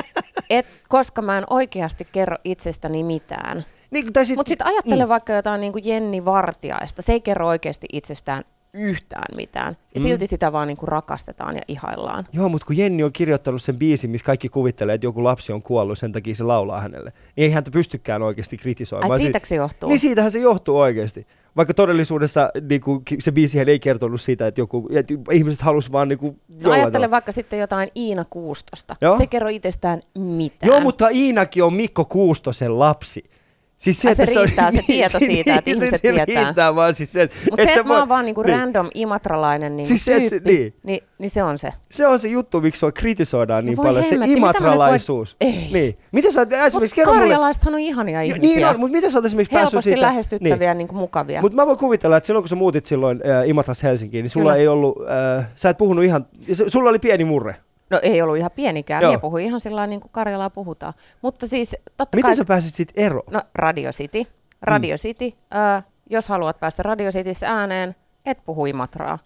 [0.50, 3.65] et, koska mä en oikeasti kerro itsestäni mitään.
[3.91, 5.10] niin, sit, Mutta sitten ajattele mm.
[5.10, 7.02] vaikka jotain niin kuin Jenni Vartiaista.
[7.02, 8.43] Se ei kerro oikeasti itsestään
[8.77, 9.77] yhtään mitään.
[9.95, 10.03] Ja Mm.
[10.03, 12.25] silti sitä vaan niin kuin rakastetaan ja ihaillaan.
[12.33, 15.61] Joo, mutta kun Jenni on kirjoittanut sen biisin, missä kaikki kuvittelee, että joku lapsi on
[15.61, 19.11] kuollut, sen takia se laulaa hänelle, niin ei häntä pystykään oikeasti kritisoimaan.
[19.11, 19.89] Ai Siitä- siitäkö se johtuu?
[19.89, 21.27] Niin siitähän se johtuu oikeasti.
[21.55, 26.07] Vaikka todellisuudessa niin kuin, se biisihän ei kertonut siitä, että, joku, että ihmiset halusivat vaan
[26.07, 28.95] niin kuin, No ajattele vaikka sitten jotain Iina Kuustosta.
[29.01, 29.17] Joo.
[29.17, 30.67] Se kerro itsestään mitään.
[30.67, 33.23] Joo, mutta Iinakin on Mikko Kuustosen lapsi.
[33.77, 36.43] Siis Ai, se riittää, se tieto siitä, että niin, ihmiset se, tietää.
[36.43, 38.55] riittää vaan siis se, että Mutta et se, että mä oon vaan niinku niin.
[38.59, 40.73] random imatralainen niinku Siis se, et se- tyyppi, niin.
[40.83, 41.73] niin, niin se on se.
[41.91, 45.35] Se on se juttu, miksi sua kritisoidaan niin No paljon, hemmetti, se mitä imatralaisuus.
[45.41, 45.69] voin- Ei.
[45.73, 45.95] Niin.
[46.11, 48.55] Miten sä esimerkiksi, kerro mulle, karjalaisethan on ihania Jo, ihmisiä.
[48.55, 50.01] niin on, mutta miten sä oot esimerkiksi päässyt Helposti siitä?
[50.07, 50.77] lähestyttäviä, niin.
[50.77, 51.41] niinku mukavia.
[51.41, 54.51] Mutta mä voin kuvitella, että silloin kun sä muutit silloin äh, Imatras Helsinkiin, niin sulla
[54.51, 54.61] Kyllä.
[54.61, 54.97] ei ollut,
[55.39, 57.55] äh, sä et puhunut ihan, se- sulla oli pieni murre.
[57.89, 59.12] No ei ollut ihan pienikään, Joo.
[59.12, 60.93] minä puhuin ihan sillä niin kuin Karjalaa puhutaan.
[61.21, 62.36] Mutta siis totta Miten kai...
[62.36, 63.23] sä pääsit siitä eroon?
[63.32, 64.23] No Radio City.
[64.62, 65.00] Radio Mm.
[65.00, 65.26] City.
[65.26, 67.95] Ö, jos haluat päästä Radio Cityssä ääneen,
[68.26, 69.19] et puhu Imatraa.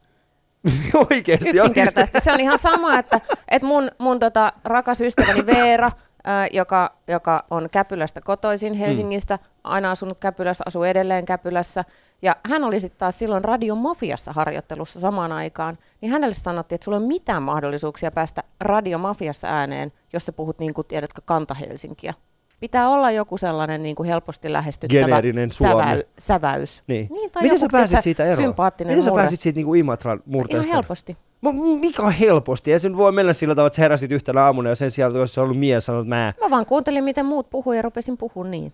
[1.12, 1.50] Oikeesti.
[1.50, 2.20] Yksinkertaisesti.
[2.22, 5.92] Se on ihan sama, että, että mun, mun tota, rakas ystäväni Veera,
[6.28, 11.84] ö, joka, joka on Käpylästä kotoisin Helsingistä, aina asunut Käpylässä, asuu edelleen Käpylässä.
[12.22, 15.78] Ja hän oli sitten taas silloin Radio Mafiassa harjoittelussa samaan aikaan.
[16.02, 20.32] Niin hänelle sanottiin, että sulla ei ole mitään mahdollisuuksia päästä Radio Mafiassa ääneen, jos sä
[20.34, 22.14] puhut niin kuin, tiedätkö, Kanta-Helsinkiä.
[22.60, 26.04] Pitää olla joku sellainen niin kuin helposti lähestyttävä Geneerinen suomi.
[26.20, 26.84] säväys.
[26.88, 27.08] Niin.
[27.12, 28.38] Niin, tai Miten joku, sä pääsit siitä eroon?
[28.44, 29.22] Sympaattinen Miten sä murre.
[29.24, 30.68] pääsit siitä niinku Imatran murteesta?
[30.68, 31.18] Ihan helposti.
[31.42, 32.74] Mä- Mikä on helposti?
[32.74, 35.34] Ei se voi mennä sillä tavalla, että sä heräsit yhtenä aamuna ja sen sijaan, jos
[35.34, 36.34] sä ollut mies, sanot mä.
[36.44, 38.72] Mä vaan kuuntelin, miten muut puhuu ja rupesin puhua niin.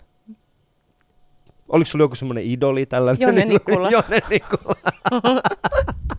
[1.70, 3.22] Oliko sulla joku semmoinen idoli tällainen?
[3.22, 3.90] Jonne Nikula.
[3.98, 4.76] Jonne Nikula.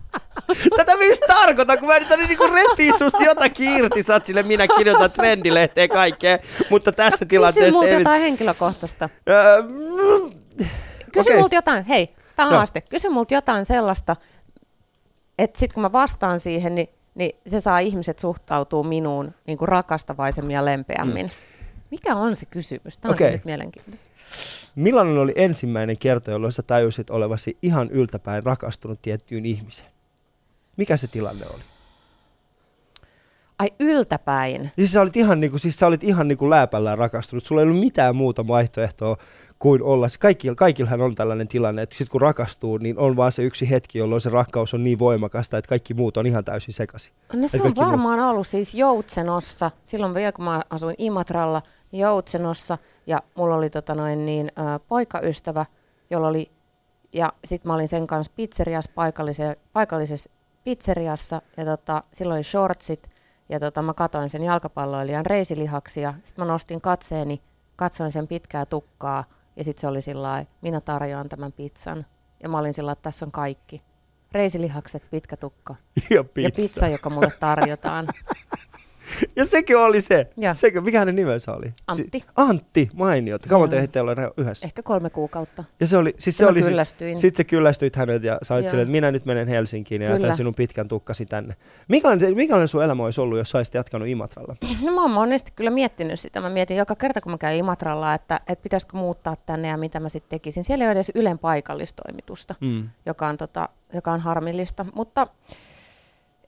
[0.77, 4.03] Tätä mä just tarkoitan, kun mä yritän niinku repiä susta jotakin irti.
[4.03, 6.37] Sä oot sille, minä kirjoitan trendilehteen kaikkea,
[6.69, 7.99] mutta tässä Kysy tilanteessa multa ei...
[7.99, 9.09] jotain henkilökohtaista.
[9.29, 10.29] Öö, mm,
[11.11, 11.37] Kysy Okei.
[11.37, 12.57] multa jotain, hei, tää on Joo.
[12.57, 12.81] haaste.
[12.81, 14.15] Kysy multa jotain sellaista,
[15.39, 19.67] että sit kun mä vastaan siihen, niin, niin se saa ihmiset suhtautuu minuun niin kuin
[19.67, 21.25] rakastavaisemmin ja lempeämmin.
[21.25, 21.31] Mm.
[21.91, 22.97] Mikä on se kysymys?
[22.97, 23.31] Tämä on okay.
[23.31, 24.09] nyt mielenkiintoista.
[24.75, 29.91] Millainen oli ensimmäinen kerta, jolloin sä tajusit olevasi ihan yltäpäin rakastunut tiettyyn ihmiseen?
[30.79, 31.61] Mikä se tilanne oli?
[33.59, 34.71] Ai yltäpäin.
[34.75, 37.45] Siis sä olit ihan, niinku, siis sä olit ihan niinku lääpällään rakastunut.
[37.45, 39.17] Sulla ei ollut mitään muuta vaihtoehtoa
[39.59, 40.07] kuin olla.
[40.19, 43.99] Kaikilla, kaikillahan on tällainen tilanne, että sit kun rakastuu, niin on vaan se yksi hetki,
[43.99, 47.13] jolloin se rakkaus on niin voimakasta, että kaikki muut on ihan täysin sekaisin.
[47.33, 51.61] No se on kaikki muu- varmaan ollut siis Joutsenossa, silloin vielä kun mä asuin Imatralla,
[51.91, 55.65] niin Joutsenossa, ja mulla oli tota noin niin, ä, poikaystävä,
[56.09, 56.51] jolla oli,
[57.13, 60.29] ja sitten mä olin sen kanssa pizzeriassa, paikallise- paikallisessa
[60.63, 63.09] pizzeriassa, ja tota, silloin oli shortsit,
[63.49, 67.41] ja tota, mä katoin sen jalkapalloilijan reisilihaksia, sitten mä nostin katseeni,
[67.75, 69.23] katsoin sen pitkää tukkaa,
[69.55, 72.05] ja sitten se oli sillä minä tarjoan tämän pizzan,
[72.43, 73.81] ja mä olin sillä että tässä on kaikki.
[74.31, 75.75] Reisilihakset, pitkä tukka
[76.09, 76.47] Ja pizza.
[76.47, 78.07] ja pizza, joka mulle tarjotaan.
[79.35, 80.27] Ja sekin oli se.
[80.37, 80.55] Joo.
[80.55, 81.73] Sekö, mikä hänen nimensä oli?
[81.87, 82.19] Antti.
[82.19, 83.45] Si- Antti, mainiot.
[83.45, 84.65] Kauan te ole re- yhdessä.
[84.67, 85.63] Ehkä kolme kuukautta.
[85.79, 87.17] Ja se oli, siis se oli, si- kyllästyin.
[87.19, 88.69] Sitten sä kyllästyit hänet ja sä olit Joo.
[88.69, 91.55] silleen, että minä nyt menen Helsinkiin ja jätän sinun pitkän tukkasi tänne.
[91.87, 94.55] Mikälainen, minkälainen sun elämä olisi ollut, jos sä olisit jatkanut Imatralla?
[94.85, 96.41] No mä oon monesti kyllä miettinyt sitä.
[96.41, 99.99] Mä mietin joka kerta, kun mä käyn Imatralla, että, että pitäisikö muuttaa tänne ja mitä
[99.99, 100.63] mä sitten tekisin.
[100.63, 102.89] Siellä ei ole edes Ylen paikallistoimitusta, Mm.
[103.05, 104.85] joka on, tota, joka on harmillista.
[104.93, 105.27] Mutta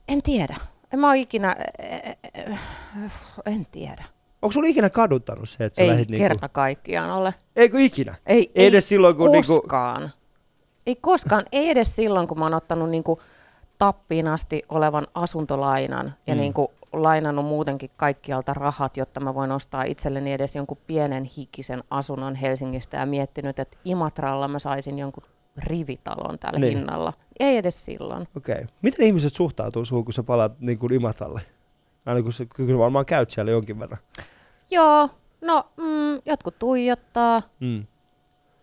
[0.08, 0.56] en tiedä.
[0.92, 1.56] En mä ole ikinä...
[3.46, 4.04] En tiedä.
[4.42, 6.24] Onko sulla ikinä kaduttanut se, että sä Ei lähdit niinku...
[6.24, 7.34] kerta kaikkiaan ole.
[7.56, 8.14] Eikö ikinä?
[8.26, 10.10] Ei, Ei edes silloin, kun niinku- koskaan.
[10.86, 11.44] Ei koskaan.
[11.52, 13.20] Ei edes silloin, kun mä oon ottanut niinku
[13.78, 16.40] tappiin asti olevan asuntolainan ja mm.
[16.40, 22.34] niinku lainannut muutenkin kaikkialta rahat, jotta mä voin ostaa itselleni edes jonkun pienen hikisen asunnon
[22.34, 25.22] Helsingistä ja miettinyt, että Imatralla mä saisin jonkun
[25.56, 26.78] rivitalon tällä Niin.
[26.78, 27.12] hinnalla.
[27.40, 28.28] Ei edes silloin.
[28.36, 28.54] Okei.
[28.54, 28.66] Okay.
[28.82, 31.40] Miten ihmiset suhtautuu suhun, kun sä palaat niin kuin Imatralle?
[32.06, 33.98] Aina kun sä kyllä varmaan käyt siellä jonkin verran.
[34.70, 35.08] Joo,
[35.40, 37.86] no mm, jotkut tuijottaa, Mm.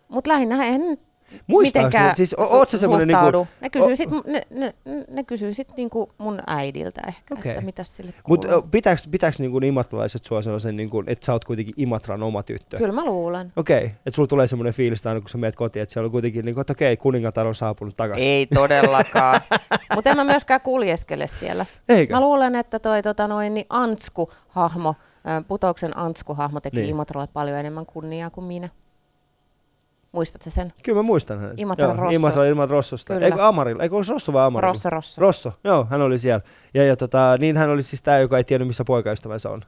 [0.08, 0.98] mutta lähinnä en
[1.46, 3.48] Muistaa mitenkään siis, o- sä semmoinen niinku.
[3.60, 4.74] Ne kysyy sit, ne, ne,
[5.10, 7.50] ne kysyy sit niinku mun äidiltä ehkä, Okei.
[7.50, 8.62] että mitä sille Mutta kuuluu.
[8.62, 12.76] pitääkö, pitääkö niinku imatralaiset sua sellaisen, niinku, että sä oot kuitenkin Imatran oma tyttö?
[12.76, 13.52] Kyllä mä luulen.
[13.56, 13.90] Okei, okay.
[14.06, 16.44] että sulla tulee semmoinen fiilis että aina kun sä meet kotiin, että siellä on kuitenkin,
[16.44, 18.28] niinku, että okei, kuningatar on saapunut takaisin.
[18.28, 19.40] Ei todellakaan.
[19.94, 21.66] Mutta en mä myöskään kuljeskele siellä.
[21.88, 22.14] Eikö?
[22.14, 24.94] Mä luulen, että toi tota noin, niin Ansku-hahmo,
[25.26, 26.90] ö, Putouksen Ansku-hahmo teki niin.
[26.90, 28.68] Imatralle paljon enemmän kunniaa kuin minä.
[30.12, 30.72] Muistatko sen?
[30.82, 31.58] Kyllä mä muistan hänet.
[31.78, 32.10] Rossosta.
[32.10, 33.14] Imatran ilman Rossosta.
[33.14, 33.26] Kyllä.
[33.26, 33.82] Eikö Amarilla?
[33.82, 34.68] Eikö olisi Rosso vai Amarilla?
[34.72, 35.20] Rosso Rosso.
[35.22, 36.40] Rosso, joo, hän oli siellä.
[36.74, 39.62] Ja, ja tota, niin hän oli siis tämä, joka ei tiennyt, missä poikaystävänsä on.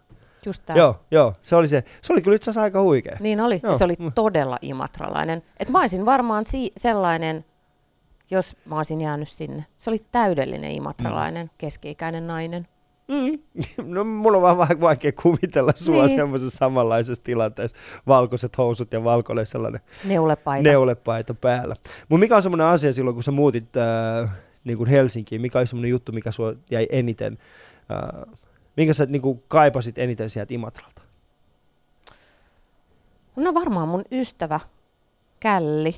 [0.47, 0.76] Just tää.
[0.76, 1.84] Joo, joo, se oli se.
[2.03, 3.16] Se oli kyllä itse asiassa aika huikea.
[3.20, 3.61] Niin oli.
[3.62, 3.72] Joo.
[3.72, 4.12] Ja se oli Mm.
[4.12, 5.43] todella imatralainen.
[5.61, 7.45] Et mä olisin varmaan si- sellainen,
[8.30, 9.64] jos mä olisin jäänyt sinne.
[9.78, 12.66] Se oli täydellinen imatralainen, keski-ikäinen nainen.
[13.12, 13.38] Mm.
[13.94, 16.16] No mulla on vaan vaikea kuvitella sua niin.
[16.16, 17.76] Semmoisessa samanlaisessa tilanteessa.
[18.06, 20.68] Valkoiset housut ja valkoinen sellainen Neulepaita.
[20.68, 21.76] neulepaita päällä.
[22.08, 24.30] Mutta mikä on semmoinen asia silloin, kun sä muutit äh,
[24.64, 27.38] niin kuin Helsinkiin, mikä oli semmoinen juttu, mikä sua jäi eniten,
[27.90, 28.34] äh,
[28.76, 31.02] minkä sä niin kuin kaipasit eniten sieltä Imatralta?
[33.36, 34.60] no varmaan mun ystävä,
[35.40, 35.94] Källi.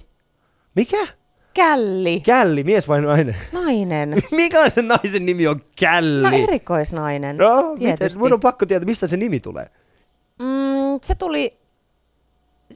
[0.77, 1.07] Mikä?
[1.55, 3.37] Källi, Källi, mies vai nainen?
[3.65, 4.15] nainen.
[4.31, 6.23] mikä se naisen nimi on Källi?
[6.31, 7.79] No erikoisnainen, No, miten?
[7.99, 8.19] tietysti.
[8.19, 9.71] Mun on pakko tietää, mistä se nimi tulee.
[10.39, 11.51] Mm, se tuli,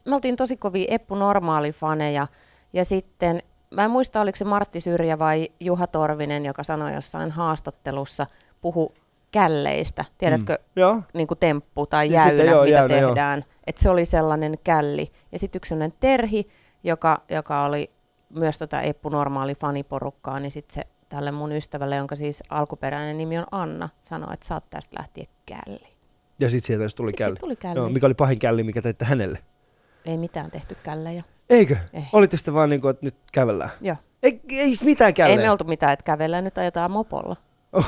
[0.05, 2.27] me oltiin tosi kovia Eppu Normaali-faneja
[2.73, 3.43] ja sitten,
[3.75, 8.27] mä en muista oliko se Martti Syrjä vai Juha Torvinen, joka sanoi jossain haastattelussa,
[8.61, 8.95] puhu
[9.31, 10.81] källeistä, tiedätkö, Mm.
[10.81, 11.03] Joo.
[11.15, 13.45] niin kuin temppu tai jäynä, sitten joo, mitä jäynä, tehdään.
[13.67, 15.11] Että se oli sellainen källi.
[15.33, 16.49] Ja sitten yksi sellainen terhi,
[16.85, 17.91] joka, joka oli
[18.31, 23.39] myös tota Eppu Normaali faniporukkaa, niin sitten se tälle mun ystävälle, jonka siis alkuperäinen nimi
[23.39, 25.99] on Anna, sanoi, että oot tästä lähtien källi.
[26.41, 27.37] Ja sitten sieltä tuli Sitten Källi.
[27.37, 27.79] sit tuli källi.
[27.79, 29.39] Joo, mikä oli pahin Källi, mikä teitte hänelle?
[30.05, 31.25] Ei mitään tehty källejä.
[31.51, 31.77] Eikö?
[31.93, 32.03] Ei.
[32.13, 33.71] Olitte sitten vaan niin kuin, että nyt kävellään?
[33.81, 33.97] Joo.
[34.23, 35.43] Ei, ei mitään Ei källejä.
[35.43, 37.37] me oltu mitään, että kävellään, nyt ajetaan mopolla.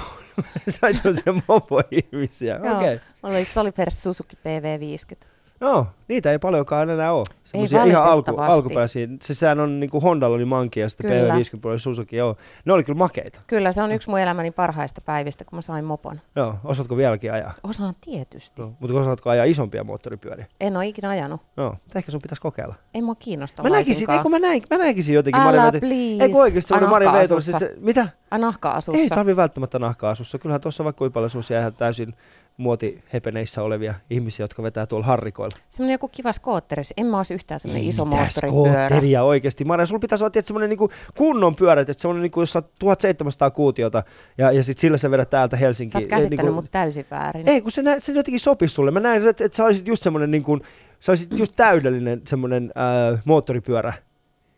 [0.69, 2.57] Sait sellaisia mopo-ihmisiä.
[2.57, 2.73] Okei.
[2.73, 2.99] Okay.
[3.23, 5.27] Mulla oli Solifers Suzuki PV50.
[5.61, 7.25] No, niitä ei paljonkaan enää ole.
[7.45, 9.09] Semmoisia ihan alku, alkuperäisiä.
[9.23, 11.35] Se sehän on niinku Hondalla oli Manki ja sitten Kyllä.
[11.35, 12.17] PV50 oli Suzuki.
[12.17, 12.37] Joo.
[12.65, 13.41] Ne oli kyllä makeita.
[13.47, 16.21] Kyllä, se on yksi mun elämäni parhaista päivistä, kun mä sain mopon.
[16.37, 16.55] Joo.
[16.65, 17.55] Osaatko vieläkin ajaa?
[17.63, 18.63] Osaan tietysti.
[18.63, 18.73] No.
[18.81, 20.47] Mutta osaatko ajaa isompia moottoripyöriä?
[20.61, 21.41] En ole ikinä ajanut.
[21.57, 21.71] Joo.
[21.71, 22.75] Mutta ehkä sun pitäisi kokeilla.
[22.95, 26.23] Ei mua kiinnosta Mä näkisin, ei kun mä, näin, mä näkisin jotenkin Älä Mari please.
[26.25, 27.41] Ei kun oikeasti semmoinen Mari Veitola.
[27.41, 27.81] Siis Nahka-asussa.
[27.81, 28.09] se, mitä?
[28.39, 29.01] Nahka-asussa.
[29.03, 30.39] Ei tarvi välttämättä nahkaa asussa.
[30.39, 31.31] Kyllähän tuossa vaikka kuinka paljon
[31.61, 32.15] ihan täysin
[32.61, 35.57] muotihepeneissä olevia ihmisiä, jotka vetää tuolla harrikoilla.
[35.69, 36.83] Semmoinen joku kiva skootteri.
[36.97, 38.87] En mä olisi yhtään semmoinen iso Mitä moottoripyörä.
[38.87, 39.65] skootteria oikeasti.
[39.65, 43.51] Maria, sulla pitäisi olla semmoinen niinku kunnon pyörä, että semmoinen niinku, jos sä oot 1700
[43.51, 44.03] kuutiota
[44.39, 46.03] ja, ja sit sillä sä vedät täältä Sä Helsinkiin.
[46.03, 47.49] oot käsittänyt niinku, mut täysin väärin.
[47.49, 48.91] Ei, kun se, nä, se jotenkin sopisi sulle.
[48.91, 50.59] Mä näin, että, että sä olisit just semmoinen niinku,
[51.01, 52.73] sä olisit just täydellinen semmoinen
[53.13, 53.93] äh, moottoripyörä.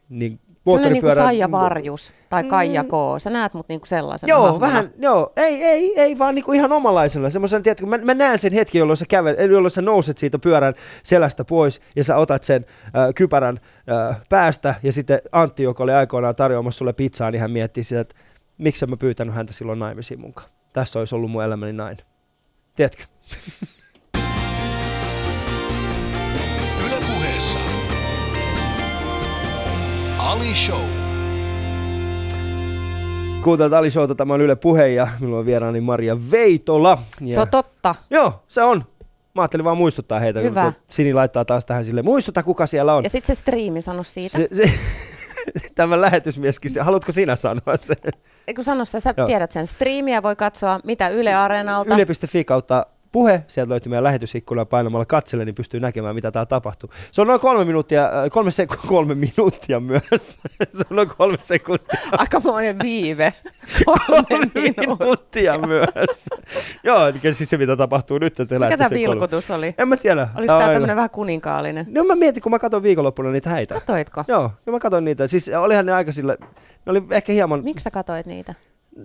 [0.08, 2.88] Niin, Semmoinen niinku moottoripyörä- Saija Varjus tai Kaija Mm.
[2.88, 2.92] K.
[3.18, 4.60] Sä näet mut niinku sellaisena Joo, hahmona.
[4.66, 7.30] vähän, joo, ei, ei, ei vaan niinku ihan omanlaisena.
[7.30, 10.74] Semmoisen, tiedätkö, mä, mä näen sen hetken, jolloin sä, kävel, jolloin sä nouset siitä pyörän
[11.02, 13.60] selästä pois ja sä otat sen äh, kypärän
[14.10, 18.00] äh, päästä ja sitten Antti, joka oli aikoinaan tarjoamassa sulle pizzaa, niin hän miettii sitä,
[18.00, 18.14] että
[18.58, 20.48] miksi mä pyytänyt häntä silloin naimisiin munkaan.
[20.72, 22.04] Tässä olisi ollut mun elämäni nainen.
[22.76, 23.02] Tiedätkö?
[30.32, 30.88] Ali Show.
[33.44, 36.98] Kuuntelut Ali Showta, tämä on Yle Puhe ja minulla on vieraani Maria Veitola.
[37.20, 37.34] Ja...
[37.34, 37.94] Se on totta.
[38.10, 38.84] Joo, se on.
[39.34, 40.62] Mä ajattelin vaan muistuttaa heitä, Hyvä.
[40.62, 43.04] kun Sini laittaa taas tähän sille, muistuta kuka siellä on.
[43.04, 44.36] Ja sitten se striimi sano siitä.
[44.38, 44.72] Se, se,
[45.74, 47.96] tämä lähetysmieskin, se- haluatko sinä sanoa sen?
[48.46, 49.26] Eikö sano sä, sä Joo.
[49.26, 49.66] tiedät sen.
[49.66, 51.94] Striimiä voi katsoa mitä Yle Areenalta.
[51.94, 56.90] Yle.fi kautta puhe, sieltä löytyy meidän lähetysikkuna painamalla katselle, niin pystyy näkemään, mitä täällä tapahtuu.
[57.12, 60.10] Se on noin kolme minuuttia, äh, kolme, sek- kolme minuuttia myös.
[60.76, 62.00] se on noin kolme sekuntia.
[62.18, 63.32] Aikamoinen viive.
[63.84, 64.96] Kolme minuuttia.
[64.98, 66.26] minuuttia myös.
[66.84, 69.00] Joo, eli siis se, mitä tapahtuu nyt, että Mikä tämä kolme.
[69.10, 69.74] vilkutus oli?
[69.78, 70.28] En mä tiedä.
[70.36, 71.86] Oliko tämä aina- tämmöinen vähän kuninkaallinen?
[71.88, 73.74] No mä mietin, kun mä katsoin viikonloppuna niitä häitä.
[73.74, 74.24] Katoitko?
[74.28, 75.26] Joo, ja mä katsoin niitä.
[75.26, 76.36] Siis olihan ne aika sillä,
[76.86, 78.54] ne oli ehkä hieman, Miksi sä katoit niitä?
[78.96, 79.04] Mm,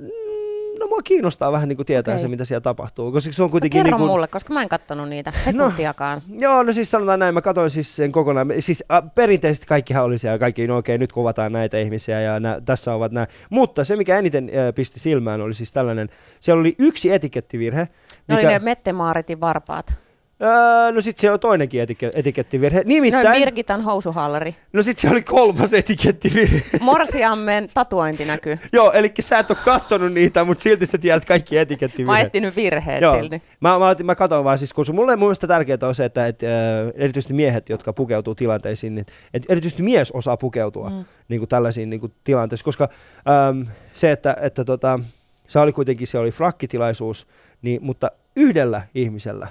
[0.88, 2.22] no mua kiinnostaa vähän niin kuin tietää Okei.
[2.22, 4.62] se, mitä siellä tapahtuu, koska se on No, kuitenkin kerro niin kuin, mulle, koska mä
[4.62, 6.22] en kattonut niitä sekuntiakaan.
[6.40, 8.48] Joo, no siis sanotaan näin, mä katsoin siis sen kokonaan.
[8.60, 12.62] Siis äh, perinteisesti kaikkihan oli siellä, kaikki, no okei, nyt kuvataan näitä ihmisiä ja nää,
[12.62, 13.28] tässä ovat nämä.
[13.50, 16.10] Mutta se, mikä eniten äh, pisti silmään, oli siis tällainen,
[16.40, 17.88] siellä oli yksi etikettivirhe.
[18.28, 20.07] Ne oli ne Mette-Maaritin varpaat.
[20.42, 22.82] Öö, no sitten siellä oli toinenkin etike- etikettivirhe.
[22.86, 24.56] Nimittäin, Birgitan housuhallari.
[24.74, 26.62] no sitten siellä oli kolmas etikettivirhe.
[26.80, 28.60] Morsiammen tatuointi näkyy.
[28.74, 32.26] Joo, eli sä et ole kattonut niitä, mutta silti sä tiedät kaikki Mä etikettivirheet.
[32.28, 33.16] etsinyt virheet Joo.
[33.16, 33.42] silti.
[33.60, 36.44] Mä, mä, mä katson vaan siis, kun mulle mun mielestä tärkeää on se, että et,
[36.44, 36.50] äh,
[36.96, 41.06] erityisesti miehet, jotka pukeutuu tilanteisiin, niin et erityisesti mies osaa pukeutua mm.
[41.28, 42.90] niin kuin tällaisiin niin kuin tilanteisiin, koska
[43.30, 43.62] ähm,
[43.94, 45.00] se, että, että tota,
[45.48, 47.28] se oli kuitenkin se oli frakkitilaisuus,
[47.62, 49.48] niin, mutta yhdellä ihmisellä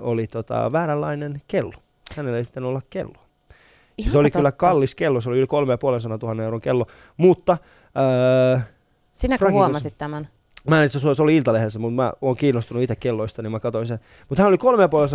[0.00, 1.74] oli tota, vääränlainen kello.
[2.16, 3.14] Hänellä ei pitänyt olla kello.
[3.98, 4.66] Ihan se oli kyllä totta.
[4.66, 5.46] kallis kello, se oli yli
[6.12, 7.56] 3,5 tuhannen euron kello, mutta
[8.54, 8.66] äh,
[9.14, 10.28] Sinäkö huomasit tämän?
[10.68, 13.60] Mä en itse asiassa, se oli Iltalehdessä, mutta mä oon kiinnostunut itse kelloista, niin mä
[13.60, 13.98] katsoin sen.
[14.28, 14.56] Mutta hän oli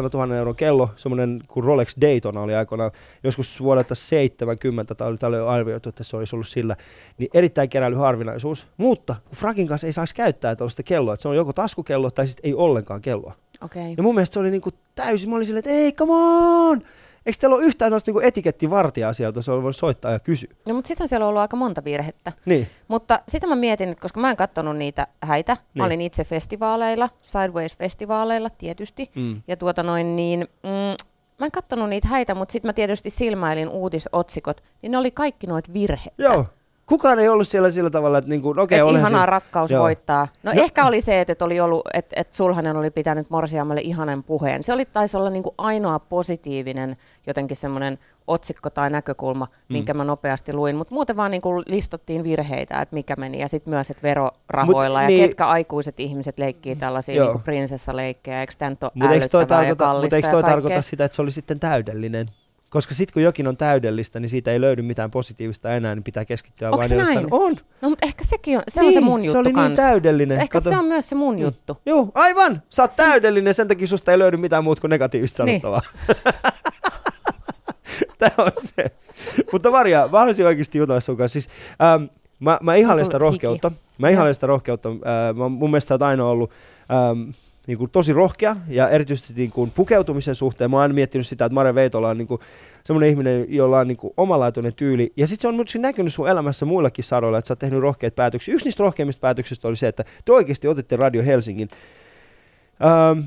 [0.03, 2.91] 3,5 tuhannen euron kello, semmoinen kuin Rolex Daytona oli aikoinaan,
[3.23, 6.75] joskus vuodelta 70, tai oli, tää oli arvioitu, että se olisi ollut sillä,
[7.17, 8.67] niin erittäin keräilyharvinaisuus.
[8.77, 12.27] Mutta kun Frakin kanssa ei saisi käyttää tuollaista kelloa, että se on joko taskukello tai
[12.27, 13.33] sitten ei ollenkaan kelloa.
[13.61, 13.93] Okei.
[13.97, 16.81] Ja mun mielestä se oli niinku täysin, mä olin silleen, että ei, come on!
[17.25, 20.49] Eikö teillä ole yhtään tällaista niin etikettivartija-asiaa, jota se on voinut soittaa ja kysyä?
[20.65, 22.31] No mutta sitten siellä on ollut aika monta virhettä.
[22.45, 22.67] Niin.
[22.87, 25.63] Mutta sitä mä mietin, että koska mä en katsonut niitä häitä, niin.
[25.73, 29.41] Mä olin itse festivaaleilla, Sideways-festivaaleilla tietysti, Mm.
[29.47, 30.69] ja tuota noin niin, mm,
[31.39, 35.47] mä en katsonut niitä häitä, mutta sitten mä tietysti silmäilin uutisotsikot, niin ne oli kaikki
[35.47, 36.13] noita virheitä.
[36.23, 36.45] Joo.
[36.89, 39.83] Kukaan ei ollut siellä sillä tavalla, että niinku, no okei, että okay, ihanaa rakkaus Joo.
[39.83, 40.27] voittaa.
[40.43, 43.81] No, No- ehkä oli se, että et oli ollut, että et Sulhanen oli pitänyt Morsiamalle
[43.81, 44.63] ihanen puheen.
[44.63, 49.73] Se oli taisi olla niinku ainoa positiivinen jotenkin semmoinen otsikko tai näkökulma, Mm.
[49.73, 50.75] minkä mä nopeasti luin.
[50.75, 53.39] Mutta muuten vaan niinku listattiin virheitä, että mikä meni.
[53.39, 57.25] Ja sitten myös, että verorahoilla Mut ja niin- ketkä aikuiset ihmiset leikkii tällaisia Joo.
[57.25, 58.41] niinku prinsessaleikkejä.
[58.41, 61.21] Eikö tämä nyt ole Mutta eikö toi, tarkoita, mutta eikö toi tarkoita sitä, että se
[61.21, 62.29] oli sitten täydellinen?
[62.69, 66.25] Koska sitten kun jokin on täydellistä, niin siitä ei löydy mitään positiivista enää, niin pitää
[66.25, 67.15] keskittyä Onko vain se jostain.
[67.15, 67.27] näin?
[67.31, 67.55] On.
[67.81, 69.75] No mutta ehkä sekin on, se niin, on se mun juttu se oli niin kans.
[69.75, 70.39] täydellinen.
[70.41, 71.41] Ehkä Kato- se on myös se mun Mm.
[71.41, 71.77] juttu.
[71.85, 72.61] Joo, aivan!
[72.69, 75.61] Sä oot täydellinen, sen takia susta ei löydy mitään muuta kuin negatiivista Niin.
[75.61, 75.81] sanottavaa.
[78.17, 78.85] Tämä on se.
[79.51, 81.33] Mutta Maria, mä haluaisin oikeasti jutella sun kanssa.
[81.33, 81.49] Siis,
[81.83, 82.03] ähm,
[82.39, 83.45] mä, mä ihailen sitä tuli hiki.
[83.47, 83.71] rohkeutta.
[83.97, 84.89] Mä ihailen sitä rohkeutta.
[84.89, 86.51] Äh, mä, mun mielestä sä oot aina ollut
[87.11, 87.29] ähm,
[87.69, 90.71] niin kuin tosi rohkea ja erityisesti niin kuin pukeutumisen suhteen.
[90.71, 92.41] Mä oon aina miettinyt sitä, että Mare Veitola on niin kuin
[92.83, 95.13] semmoinen ihminen, jolla on niin kuin omalaatuinen tyyli.
[95.17, 98.15] Ja sitten se on myöskin näkynyt sun elämässä muillakin saroilla, että sä oot tehnyt rohkeita
[98.15, 98.53] päätöksiä.
[98.53, 101.67] Yksi niistä rohkeimmista päätöksistä oli se, että te oikeasti otitte Radio Helsingin
[102.83, 103.19] ähm,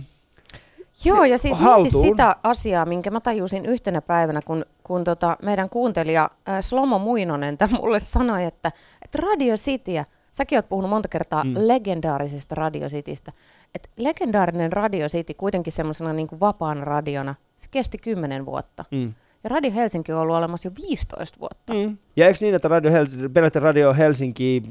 [1.04, 5.68] Joo, ja siis mieti sitä asiaa, minkä mä tajusin yhtenä päivänä, kun, kun tota meidän
[5.68, 8.72] kuuntelija äh, Slomo Muinonen mulle sanoi, että,
[9.02, 11.54] että Radio Cityä, säkin oot puhunut monta kertaa Mm.
[11.56, 13.32] legendaarisesta Radio Citystä,
[13.74, 18.84] että legendaarinen Radio City kuitenkin semmoisena niin vapaana radiona, se kesti 10 vuotta.
[18.90, 19.14] mm.
[19.44, 21.74] Ja Radio Helsinki on ollut olemassa jo 15 vuotta.
[21.74, 21.96] Mm.
[22.16, 24.62] Ja eikö niin, että Radio, Hel- periaatteessa Radio Helsinki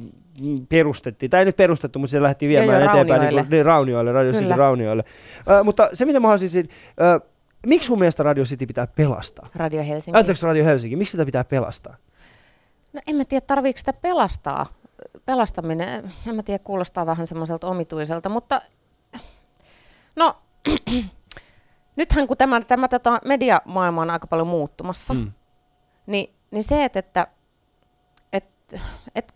[0.70, 3.42] perustettiin, tai ei nyt perustettu, mutta se lähti viemään joo, eteenpäin Raunioille.
[3.42, 4.46] Niin, kuin, Raunioille, Radio Kyllä.
[4.48, 5.04] City Raunioille.
[5.50, 6.70] Ö, mutta se, mitä mä haluaisin,
[7.02, 7.20] ö,
[7.68, 9.48] miksi sun mielestä Radio City pitää pelastaa?
[9.56, 10.20] Radio Helsinki.
[10.20, 11.96] Anteeksi Radio Helsinki, miksi sitä pitää pelastaa?
[12.94, 14.66] No en mä tiedä, tarviiko sitä pelastaa.
[15.26, 18.62] Pelastaminen, en mä tiedä, kuulostaa vähän semmoiselta omituiselta, mutta
[20.16, 20.36] no
[21.96, 25.32] nythän kun tämä, tämä tota, mediamaailma on aika paljon muuttumassa, mm.
[26.06, 27.28] niin, niin se, että, että,
[28.34, 28.80] että,
[29.16, 29.34] että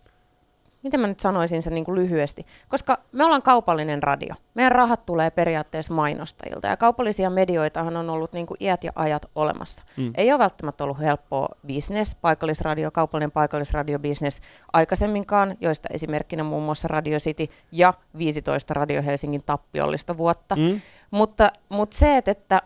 [0.86, 4.34] miten mä nyt sanoisin sen niin kuin lyhyesti, koska me ollaan kaupallinen radio.
[4.54, 9.26] Meidän rahat tulee periaatteessa mainostajilta ja kaupallisia medioitahan on ollut niin kuin iät ja ajat
[9.34, 9.84] olemassa.
[9.96, 10.12] Mm.
[10.16, 14.40] Ei ole välttämättä ollut helppoa business, paikallisradio, kaupallinen paikallisradiobisnes
[14.72, 20.56] aikaisemminkaan, joista esimerkkinä muun muassa Radio City ja 15 Radio Helsingin tappiollista vuotta.
[20.56, 20.80] Mm?
[21.10, 22.62] Mutta, mutta se, että, että,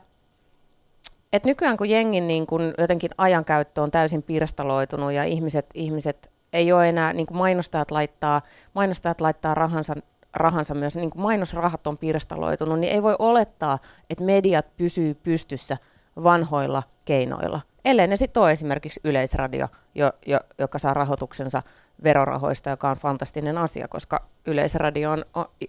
[1.32, 6.72] että nykyään kun jengin niin kun jotenkin ajankäyttö on täysin pirstaloitunut ja ihmiset, ihmiset ei
[6.72, 8.42] ole enää, niin kuin mainostajat laittaa,
[8.74, 9.94] mainostajat laittaa rahansa,
[10.34, 13.78] rahansa myös, niin kuin mainosrahat on pirstaloitunut, niin ei voi olettaa,
[14.11, 15.76] että mediat pysyy pystyssä
[16.22, 17.61] vanhoilla keinoilla.
[17.84, 21.62] Ellei ne sitten ole esimerkiksi yleisradio, jo, jo, joka saa rahoituksensa
[22.03, 25.24] verorahoista, joka on fantastinen asia, koska yleisradio on,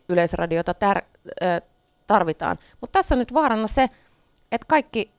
[0.09, 1.01] yleisradiota tär,
[1.41, 1.61] ö,
[2.07, 2.57] tarvitaan.
[2.81, 3.89] Mutta tässä on nyt vaarana se,
[4.51, 5.11] että kaikki,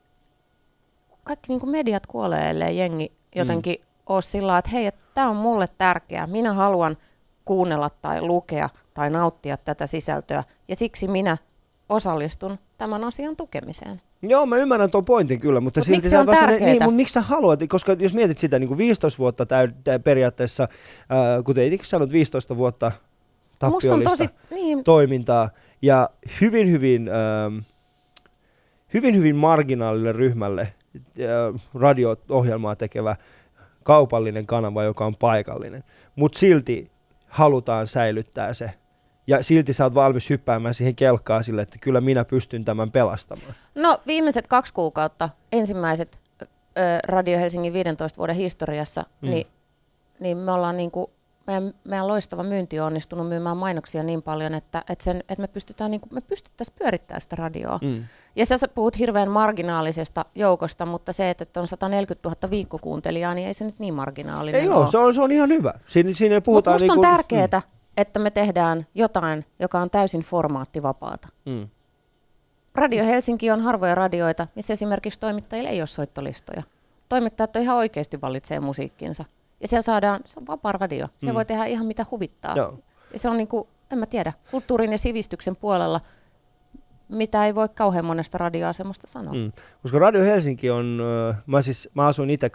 [1.25, 3.92] kaikki niin kuin mediat kuolee, ellei jengi jotenkin mm.
[4.07, 6.97] Ole sillä että hei, tämä on mulle tärkeää, minä haluan
[7.45, 11.37] kuunnella tai lukea tai nauttia tätä sisältöä, ja siksi minä
[11.89, 14.01] osallistun tämän asian tukemiseen.
[14.23, 16.47] Joo, mä ymmärrän tuon pointin kyllä, mutta Mut silti miksi sä on vasta-?
[16.47, 19.99] Niin, mutta miksi sä haluat, koska jos mietit sitä niin kuin 15 vuotta täy- tä-
[19.99, 20.69] periaatteessa,
[21.09, 22.93] ää, kuten itse sanot, 15 vuotta
[23.59, 25.51] tappiollista tosi, niin, toimintaa
[25.83, 27.59] ja hyvin, hyvin, ähm,
[28.95, 33.17] hyvin, hyvin marginaalille ryhmälle äh, radio-ohjelmaa tekevä
[33.83, 35.85] kaupallinen kanava, joka on paikallinen.
[36.17, 36.91] Mutta silti
[37.29, 38.71] halutaan säilyttää se.
[39.27, 43.55] Ja silti sä oot valmis hyppäämään siihen kelkkaan sille, että kyllä minä pystyn tämän pelastamaan.
[43.75, 46.47] No viimeiset kaksi kuukautta, ensimmäiset ö,
[47.09, 49.31] Radio Helsingin 15 vuoden historiassa, Mm.
[49.31, 49.47] niin,
[50.21, 51.11] niin me ollaan niinku,
[51.47, 55.49] meidän, meidän loistava myynti on onnistunut myymään mainoksia niin paljon, että, että, sen, että me,
[55.49, 57.79] pystytään niinku, me pystyttäisiin pyörittämään sitä radioa.
[57.83, 58.05] Mm.
[58.37, 63.55] Ja sä puhut hirveän marginaalisesta joukosta, mutta se, että on 140 000 viikkokuuntelijaa, niin ei
[63.55, 65.75] se nyt niin marginaalinen Ei ole, se on, se on ihan hyvä.
[65.87, 67.63] Siinä, siinä Mutta musta on niinku- tärkeää,
[67.97, 71.29] että me tehdään jotain, joka on täysin formaattivapaata.
[71.47, 71.53] Mm.
[71.53, 71.69] Mm.
[72.75, 76.63] Radio Helsinki on harvoja radioita, missä esimerkiksi toimittajilla ei ole soittolistoja.
[77.09, 79.25] Toimittajat on ihan oikeasti valitsee musiikkinsa.
[79.61, 81.07] Ja siellä saadaan, se on vapaa radio.
[81.07, 81.29] Mm.
[81.29, 81.35] mm.
[81.35, 82.57] voi tehdä ihan mitä huvittaa.
[82.57, 82.79] Joo.
[83.13, 86.01] Ja se on niin kuin, en mä tiedä, kulttuurin ja sivistyksen puolella,
[87.13, 89.35] mitä ei voi kauhean monesta radioasemasta sanoa.
[89.35, 89.53] Mm.
[89.83, 91.03] Koska Radio Helsinki on,
[91.47, 92.51] mä, siis, mä asuin itse 2006-2007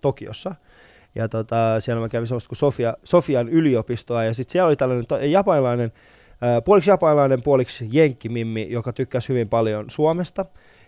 [0.00, 0.54] Tokiossa,
[1.14, 5.06] ja tota, siellä mä kävin semmoista kuin Sofia, Sofian yliopistoa, ja sitten siellä oli tällainen
[5.06, 5.92] to, japanilainen,
[6.64, 10.44] puoliksi japanilainen, puoliksi jenkkimimmi, joka tykkäsi hyvin paljon Suomesta,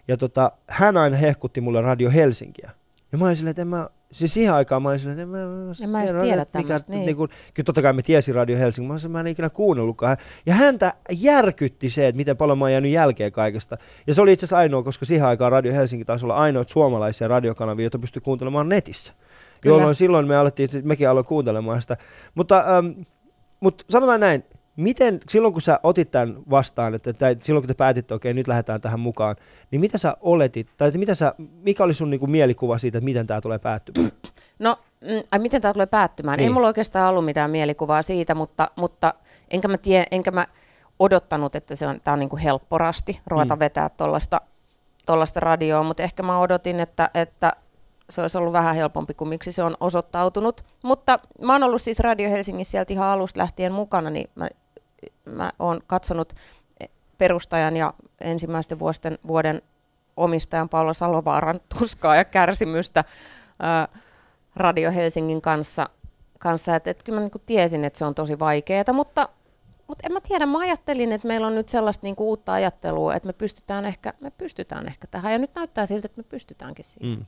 [0.09, 2.70] Ja tota, hän aina hehkutti mulle Radio Helsinkiä.
[3.12, 5.48] Ja mä olin silleen, että en mä, siis siihen aikaan mä olin silleen, että en
[5.48, 7.06] mä, En mä edes tiedä, mikä, niin.
[7.06, 10.16] niin kuin, kyllä totta kai me tiesin Radio Helsingin, mä, olin mä en ikinä kuunnellutkaan.
[10.46, 13.78] Ja häntä järkytti se, että miten paljon mä oon jäänyt jälkeen kaikesta.
[14.06, 17.28] Ja se oli itse asiassa ainoa, koska siihen aikaan Radio Helsinki taisi olla ainoa suomalaisia
[17.28, 19.12] radiokanavia, joita pystyi kuuntelemaan netissä.
[19.60, 19.76] Kyllä.
[19.76, 21.96] Jolloin silloin me alettiin, mekin aloin kuuntelemaan sitä.
[22.34, 22.86] Mutta, ähm,
[23.60, 24.44] mutta sanotaan näin,
[24.77, 28.49] miten, silloin kun sä otit tämän vastaan, että, tai silloin kun te päätitte, okei, nyt
[28.49, 29.37] lähdetään tähän mukaan,
[29.70, 33.05] niin mitä sä oletit, tai että mitä sä, mikä oli sun niinku mielikuva siitä, että
[33.05, 34.12] miten tämä tulee päättymään?
[34.59, 36.37] No, mm, ai miten tämä tulee päättymään?
[36.37, 36.43] Niin.
[36.43, 36.55] Ei Niin.
[36.55, 39.14] mulla oikeastaan ollut mitään mielikuvaa siitä, mutta, mutta
[39.51, 40.47] enkä mä tie, enkä mä
[40.99, 43.59] odottanut, että se on, tää on niinku helpporasti ruveta Mm.
[43.59, 43.89] vetää
[45.07, 47.53] tuollaista radioa, mutta ehkä mä odotin, että, että
[48.11, 50.64] se olisi ollut vähän helpompi kuin miksi se on osoittautunut.
[50.83, 54.49] Mutta mä oon ollut siis Radio Helsingissä sieltä ihan alusta lähtien mukana, niin mä,
[55.24, 56.32] mä oon katsonut
[57.18, 59.62] perustajan ja ensimmäisten vuosten, vuoden
[60.16, 63.05] omistajan Paula Salovaaran tuskaa ja kärsimystä
[63.61, 63.88] ää,
[64.57, 65.88] Radio Helsingin kanssa,
[66.38, 66.76] kanssa.
[66.76, 69.28] Että et kyllä mä niinku tiesin, että se on tosi vaikeaa, mutta,
[69.89, 73.26] mutta en mä tiedä, mä ajattelin, että meillä on nyt sellaista niinku uutta ajattelua, että
[73.26, 77.18] me pystytään, ehkä, me pystytään ehkä tähän, ja nyt näyttää siltä, että me pystytäänkin siihen.
[77.18, 77.24] Mm.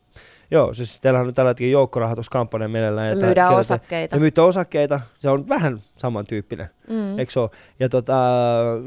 [0.51, 2.69] Joo, siis teillähän on nyt tällä hetkellä joukkorahoituskampanja.
[2.69, 4.17] Me että myydään kerätään- osakkeita.
[4.17, 7.19] Ja myytte osakkeita, se on vähän samantyyppinen, Mm.
[7.19, 7.51] eikö ole?
[7.81, 8.15] Ja tota,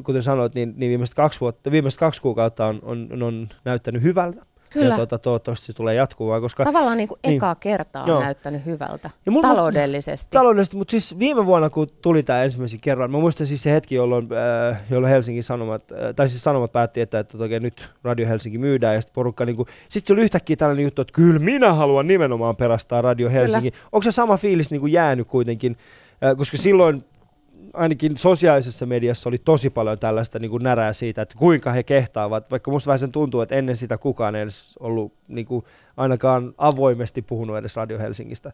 [0.03, 4.45] kuten sanoit, niin, niin viimeiset, kaksi vuotta, viimeiset kaksi kuukautta on, on, on näyttänyt hyvältä.
[4.69, 4.89] Kyllä.
[4.93, 7.35] Ja tota, toivottavasti se tulee jatkumaan, koska Tavallaan niin kuin Niin.
[7.35, 8.17] ekaa kertaa Joo.
[8.17, 10.27] on näyttänyt hyvältä, Ja mulla- taloudellisesti.
[10.37, 13.95] taloudellisesti, mutta siis viime vuonna, kun tuli tämä ensimmäisen kerran, mä muistan siis se hetki,
[13.95, 14.27] jolloin,
[14.71, 18.57] äh, jolloin Helsingin Sanomat, äh, tai siis Sanomat päätti, että, että oikein nyt Radio Helsinki
[18.57, 19.57] myydään, ja sitten porukka, niin
[19.89, 23.71] sitten se oli yhtäkkiä tällainen juttu, että kyllä minä haluan nimenomaan perastaa Radio Helsinki.
[23.91, 25.77] Onko se sama fiilis niin kuin jäänyt kuitenkin,
[26.23, 27.03] äh, koska silloin
[27.73, 32.51] ainakin sosiaalisessa mediassa oli tosi paljon tällaista niin kuin närää siitä, että kuinka he kehtaavat,
[32.51, 35.65] vaikka musta vähän sen tuntuu, että ennen sitä kukaan ei edes ollut niin kuin,
[35.97, 38.51] ainakaan avoimesti puhunut edes Radio Helsingistä.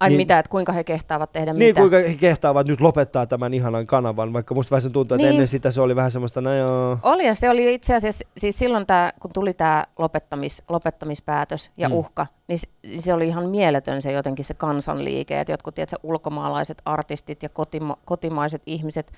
[0.00, 1.80] Ai niin- mitä, että kuinka he kehtaavat tehdä Niin, mitä?
[1.80, 5.28] kuinka he kehtaavat nyt lopettaa tämän ihanan kanavan, vaikka musta vähän tuntuu, että Niin.
[5.30, 6.98] ennen sitä se oli vähän semmoista, no joo.
[7.02, 11.88] Oli ja se oli itse asiassa, siis silloin tää, kun tuli tämä lopettamis, lopettamispäätös ja
[11.88, 11.94] mm.
[11.94, 16.82] uhka, niin se, se oli ihan mieletön se jotenkin se kansanliike, että jotkut tiedätkö, ulkomaalaiset
[16.84, 19.12] artistit ja kotima, kotimaiset ihmiset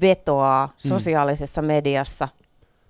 [0.00, 0.88] vetoaa Mm.
[0.88, 2.28] sosiaalisessa mediassa.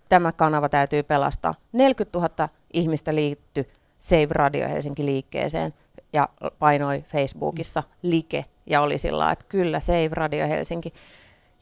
[0.08, 1.54] Tämä kanava täytyy pelastaa.
[1.72, 3.68] 40 000 ihmistä liittyi
[3.98, 5.74] Save Radio Helsinki liikkeeseen
[6.12, 10.92] ja painoi Facebookissa like ja oli sillä että kyllä Save Radio Helsinki.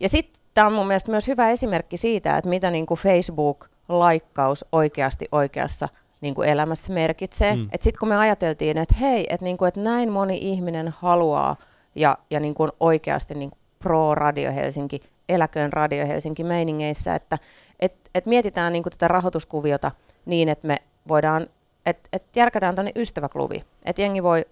[0.01, 4.65] Ja sitten tämä on mun mielestä myös hyvä esimerkki siitä, että mitä niin kuin Facebook-laikkaus
[4.73, 5.89] oikeasti oikeassa
[6.21, 7.57] niin kuin elämässä merkitsee.
[7.57, 7.63] Mm.
[7.63, 11.57] Että sitten kun me ajateltiin, että hei, että, niin kuin, että näin moni ihminen haluaa
[11.95, 17.39] ja, ja niin kuin oikeasti niin kuin pro Radio Helsinki, eläköön Radio Helsinki meiningeissä, että
[17.81, 19.91] et, et mietitään niin kuin tätä rahoituskuviota
[20.27, 20.77] niin, että me
[21.09, 21.47] voidaan,
[21.87, 23.65] että et järkätään tuonne ystäväklubiin.
[23.85, 24.45] Että jengi voi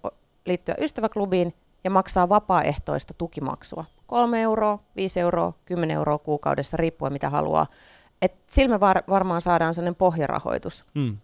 [0.45, 1.53] liittyä ystäväklubiin
[1.83, 3.85] ja maksaa vapaaehtoista tukimaksua.
[4.07, 7.67] 3 euroa, 5 euroa, 10 euroa kuukaudessa, riippuen mitä haluaa.
[8.21, 10.85] Et sillä me var, varmaan saadaan sellainen pohjarahoitus.
[10.93, 11.17] Mm.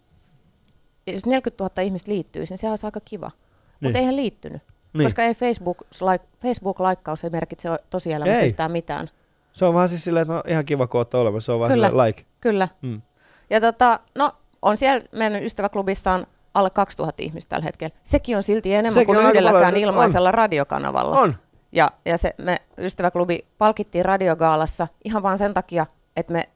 [1.06, 3.26] Ja jos 40 000 ihmistä liittyisi, niin se olisi aika kiva.
[3.28, 3.36] Niin.
[3.80, 5.06] Mutta eihän liittynyt, Niin.
[5.06, 8.46] koska ei Facebook, like, Facebook-laikkaus ei merkitse tosielämässä Ei.
[8.48, 9.10] yhtään mitään.
[9.52, 11.90] Se on vaan siis silleen, että no ihan kiva, kun olemassa, se on vaan Kyllä.
[12.06, 12.24] like.
[12.40, 12.68] Kyllä.
[12.82, 13.02] Mm.
[13.50, 14.32] Ja tota, no,
[14.62, 17.96] on siellä meidän ystäväklubissa on alle 2000 ihmistä tällä hetkellä.
[18.02, 19.82] Sekin on silti enemmän Sekin kuin on yhdelläkään paljon.
[19.82, 21.18] ilmaisella radiokanavalla.
[21.20, 21.34] On.
[21.72, 25.86] Ja, ja se me ystäväklubi palkittiin radiogaalassa ihan vaan sen takia,
[26.16, 26.48] että me,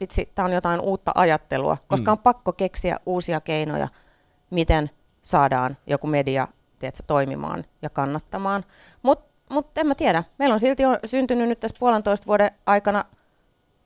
[0.00, 2.12] vitsi, tämä on jotain uutta ajattelua, koska Mm.
[2.12, 3.88] on pakko keksiä uusia keinoja,
[4.50, 4.90] miten
[5.22, 6.48] saadaan joku media
[6.78, 8.64] tiedätkö, toimimaan ja kannattamaan.
[9.02, 13.04] Mutta mut en mä tiedä, meillä on silti on syntynyt nyt tässä puolentoista vuoden aikana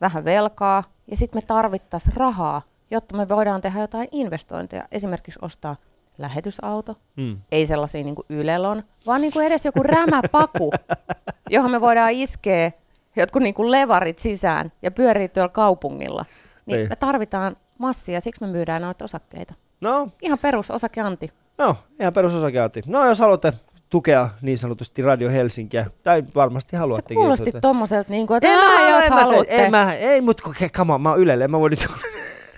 [0.00, 2.62] vähän velkaa, ja sitten me tarvittaisiin rahaa,
[2.92, 5.76] jotta me voidaan tehdä jotain investointeja, esimerkiksi ostaa
[6.18, 7.38] lähetysauto, Mm.
[7.52, 10.70] ei sellaisia niin kuin Ylelon, vaan niin kuin edes joku rämäpaku,
[11.50, 12.72] johon me voidaan iskeä
[13.16, 16.24] jotkut niin kuin levarit sisään ja pyöriä tuolla kaupungilla.
[16.66, 16.88] Niin Niin.
[16.88, 19.54] me tarvitaan massia, siksi me myydään noita osakkeita.
[19.80, 21.30] No, Ihan perus osakeanti.
[21.58, 22.82] no, ihan perusosakeanti.
[22.86, 23.52] No, jos haluatte
[23.88, 27.16] tukea niin sanotusti Radio Helsinkiä, tai varmasti Se haluattekin.
[27.16, 29.64] kuulosti tommoselta, niin kuin, että En "Ää, mä, jos en mä, se, haluatte.
[29.64, 31.86] en mä, ei, mut kun- come on, mä oon Ylelle, mä voi nyt,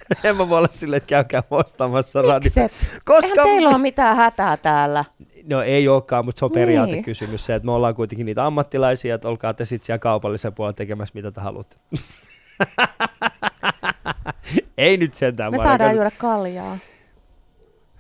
[0.24, 2.50] en mä voi olla silleen, että käykää ostamassa radio.
[3.04, 5.04] Koska, Eihän teillä ole mitään hätää täällä.
[5.48, 6.60] no ei olekaan, mutta se on Niin.
[6.60, 10.72] periaatekysymys se, että me ollaan kuitenkin niitä ammattilaisia, että olkaa te sitten siellä kaupallisen puolella
[10.72, 11.76] tekemässä mitä te haluatte.
[14.78, 15.52] ei nyt sentään.
[15.52, 16.78] Me saadaan juoda kaljaa.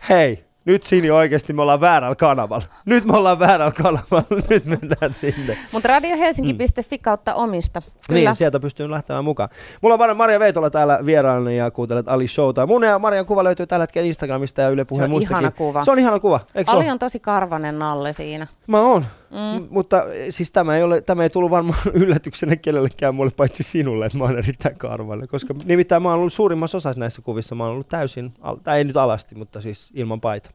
[0.08, 2.64] Hei, nyt Sini oikeasti me ollaan väärällä kanavalla.
[2.84, 5.58] Nyt me ollaan väärällä kanavalla, nyt mennään sinne.
[5.72, 7.82] Mutta radiohelsinki.fi kautta omista.
[8.08, 8.20] Kyllä.
[8.20, 9.48] Niin, sieltä pystyy lähtemään mukaan.
[9.82, 12.66] Mulla on Mar- Maria Veitola täällä vieraana ja kuuntelet Ali Showta.
[12.66, 15.34] Mun ja Marian kuva löytyy tällä hetkellä Instagramista ja Yle se Puheen on muistakin.
[15.36, 15.84] ihana kuva.
[15.84, 18.46] Se on ihana kuva, eikö se Ali on tosi karvanen nalle siinä.
[18.66, 19.06] Mä oon.
[19.34, 19.62] Mm.
[19.62, 23.62] M- mutta eh, siis tämä ei, ole, tämä ei tullut varmaan yllätyksenä kenellekään mulle paitsi
[23.62, 25.28] sinulle, että mä oon erittäin karvainen.
[25.28, 28.78] Koska nimittäin mä oon ollut suurimmassa osassa näissä kuvissa, mä oon ollut täysin, al- tai
[28.78, 30.50] ei nyt alasti, mutta siis ilman paita.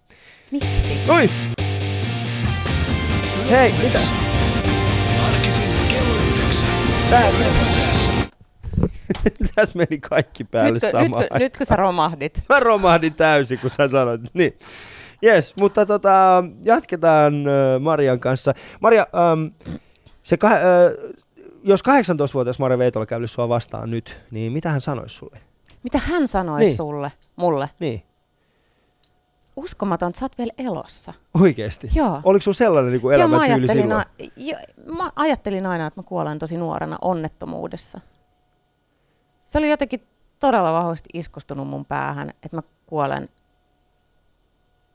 [0.51, 0.93] Miksi?
[1.07, 1.29] Oi!
[3.49, 3.99] Hei, mitä?
[5.27, 6.69] Arkisin kello yhdeksän.
[9.55, 11.41] Tässä meni kaikki päälle Nytkö, samaan nytkö, aikaan.
[11.41, 12.43] nytkö sä romahdit?
[12.49, 14.21] Mä romahdin täysin, kun sä sanoit.
[14.33, 14.53] Niin.
[15.23, 17.33] Yes, mutta tota, jatketaan
[17.79, 18.53] Marian kanssa.
[18.79, 19.47] Maria, ähm,
[20.23, 21.13] se kah- äh,
[21.63, 25.37] jos 18-vuotias Maria Veitola kävisi sua vastaan nyt, niin mitä hän sanoisi sulle?
[25.83, 26.77] Mitä hän sanoisi Niin.
[26.77, 27.69] sulle, mulle?
[27.79, 28.03] Niin,
[29.55, 31.13] Uskomaton, että sä oot vielä elossa.
[31.33, 31.87] oikeesti.
[31.95, 32.21] Joo.
[32.23, 34.01] Oliko sulla sellainen niin kuin Joo, mä elämäntyyli ajattelin, silloin?
[34.01, 37.99] a- jo, mä ajattelin aina, että mä kuolen tosi nuorena onnettomuudessa.
[39.45, 40.07] Se oli jotenkin
[40.39, 43.29] todella vahvasti iskostunut mun päähän, että mä kuolen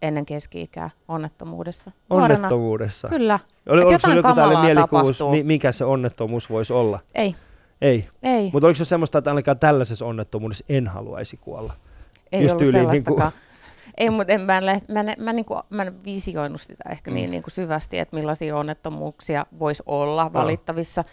[0.04, 1.90] ennen keski-ikää onnettomuudessa.
[2.10, 2.34] Nuorena.
[2.36, 3.08] Onnettomuudessa.
[3.08, 3.38] Kyllä.
[3.68, 5.30] Oli, oliko jotain joku tällainen mielikuvuus, tapahtuu.
[5.30, 7.00] mi- mikä se onnettomuus voisi olla?
[7.14, 7.34] Ei,
[7.80, 8.08] Ei.
[8.22, 8.50] ei.
[8.52, 11.72] Mutta oliko se semmoista, että ainakaan tällaisessa onnettomuudessa en haluaisi kuolla?
[12.32, 13.32] Ei Just ollut tyyliin niinku- sellaistakaan.
[13.98, 17.14] Ei, mutta en, mä, en, mä, en, mä, niinku, mä en visioinut sitä ehkä Mm.
[17.14, 21.04] niin, niin kuin syvästi, että millaisia onnettomuuksia voisi olla valittavissa,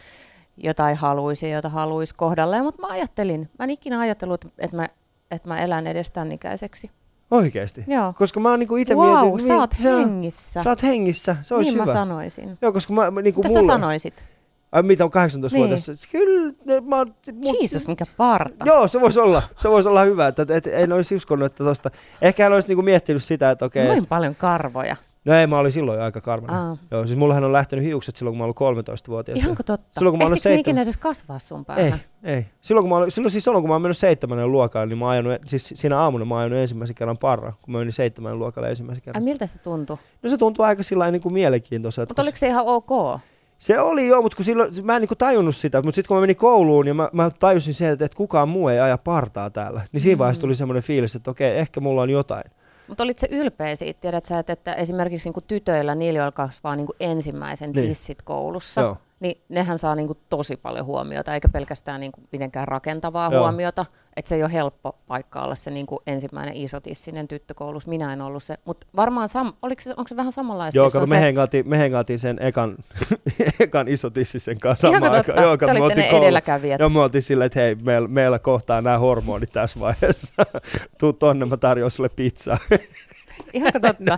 [0.58, 2.64] jota ei haluaisi jota haluaisi kohdalleen.
[2.64, 4.90] Mutta mä ajattelin, mä en ikinä ajatellut, että mä,
[5.32, 6.92] että mä elän edes tämän ikäiseksi.
[7.32, 7.84] Oikeesti?
[7.88, 8.14] Joo.
[8.18, 10.64] Koska mä oon niinku itse Wow, mietin, sä oot se on- hengissä.
[10.64, 11.86] Sä oot hengissä, se olisi niin hyvä.
[11.86, 12.58] mä sanoisin.
[12.62, 13.62] Joo, koska mä, niinku Mitä mulla...
[13.62, 14.26] sä sanoisit?
[14.72, 15.88] Ai mitä on 18-vuotias?
[15.88, 15.98] Niin.
[16.12, 17.14] Kyllä, mä oon...
[17.34, 18.66] mut- Jeesus, mikä parta.
[18.66, 19.44] Joo, se voisi olla.
[19.58, 21.92] Se voisi olla hyvä, että et, et, en olisi uskonut, että tosta...
[22.22, 23.88] Ehkä hän olisi niinku miettinyt sitä, että okei...
[23.88, 24.96] Noin paljon karvoja.
[25.26, 26.56] No ei, mä olin silloin aika karvanen.
[26.56, 26.78] Aa.
[26.92, 29.38] Joo, siis mullahan on lähtenyt hiukset silloin, kun mä olin 13-vuotias.
[29.40, 29.88] Ihanko totta?
[30.00, 32.00] Silloin, kun mä olin Ehtikö seitsemän- ikinä edes kasvaa sun Ei, päähän?
[32.24, 32.46] ei.
[32.62, 35.10] Silloin, kun mä olin, silloin, siis silloin, kun mä oon mennyt seitsemännen luokalle, niin mä
[35.10, 39.02] ajanut, siis siinä aamuna mä ajanut ensimmäisen kerran parra, kun mä menin seitsemännen luokalle ensimmäisen
[39.02, 39.24] Ai kerran.
[39.24, 39.98] miltä se tuntui?
[40.24, 42.10] No se tuntuu aika sillä niin kuin mielenkiintoiselta.
[42.10, 43.20] Mutta oliko se ihan ok?
[43.58, 46.22] Se oli joo, mutta kun silloin, mä en niinku tajunnut sitä, mutta sitten kun mä
[46.22, 49.82] menin kouluun ja mä, mä tajusin sen, että, että kukaan muu ei aja partaa täällä,
[49.92, 50.20] niin siinä Mm.
[50.20, 52.44] vaiheessa tuli semmoinen fiilis, että okei, ehkä mulla on jotain.
[52.88, 56.76] Mutta olit se ylpeä siitä, tiedät sä, että, että esimerkiksi niinku tytöillä, niillä joilla kasvaa
[56.76, 57.88] niinku ensimmäisen Niin.
[57.88, 58.98] tissit koulussa, Joo.
[59.20, 63.42] niin nehän saa niinku tosi paljon huomiota, eikä pelkästään niinku mitenkään rakentavaa Joo.
[63.42, 63.86] huomiota.
[64.18, 67.90] Että se ei ole helppo paikka olla se niinku ensimmäinen isotissinen tyttökoulussa.
[67.90, 68.58] Minä en ollut se.
[68.66, 70.78] Mutta varmaan, sam- oliko se, onko se vähän samanlaista?
[70.78, 72.76] Joo, kato, me, se, hengaatiin, me hengaatiin sen ekan,
[73.60, 75.44] ekan isotissisen kanssa Ihan samaan aikaan.
[75.44, 76.80] Joo, kato, me oltiin koulu- edelläkävijät.
[76.80, 80.34] Joo, me oltiin silleen, että hei, meillä, meillä kohtaa nämä hormonit tässä vaiheessa.
[81.00, 82.58] Tuu tonne, mä tarjoan sulle pizzaa.
[83.54, 84.18] Ihan totta.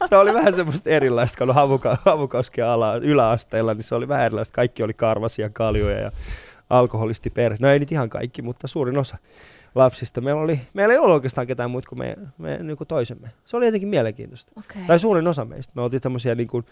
[0.00, 4.26] No se oli vähän semmoista erilaista, kun havuka, havukosken ala, yläasteella, niin se oli vähän
[4.26, 4.54] erilaista.
[4.54, 6.10] Kaikki oli karvasia kaljoja ja
[6.70, 7.58] alkoholisti perhe.
[7.60, 9.18] No ei nyt ihan kaikki, mutta suurin osa
[9.76, 10.20] lapsista.
[10.20, 13.30] Meillä, oli, meillä ei ollut oikeastaan ketään muuta kuin me, me niin kuin toisemme.
[13.44, 14.52] Se oli jotenkin mielenkiintoista.
[14.58, 14.82] Okay.
[14.86, 15.72] Tai suurin osa meistä.
[15.76, 16.64] Me oltiin tämmöisiä niin kuin,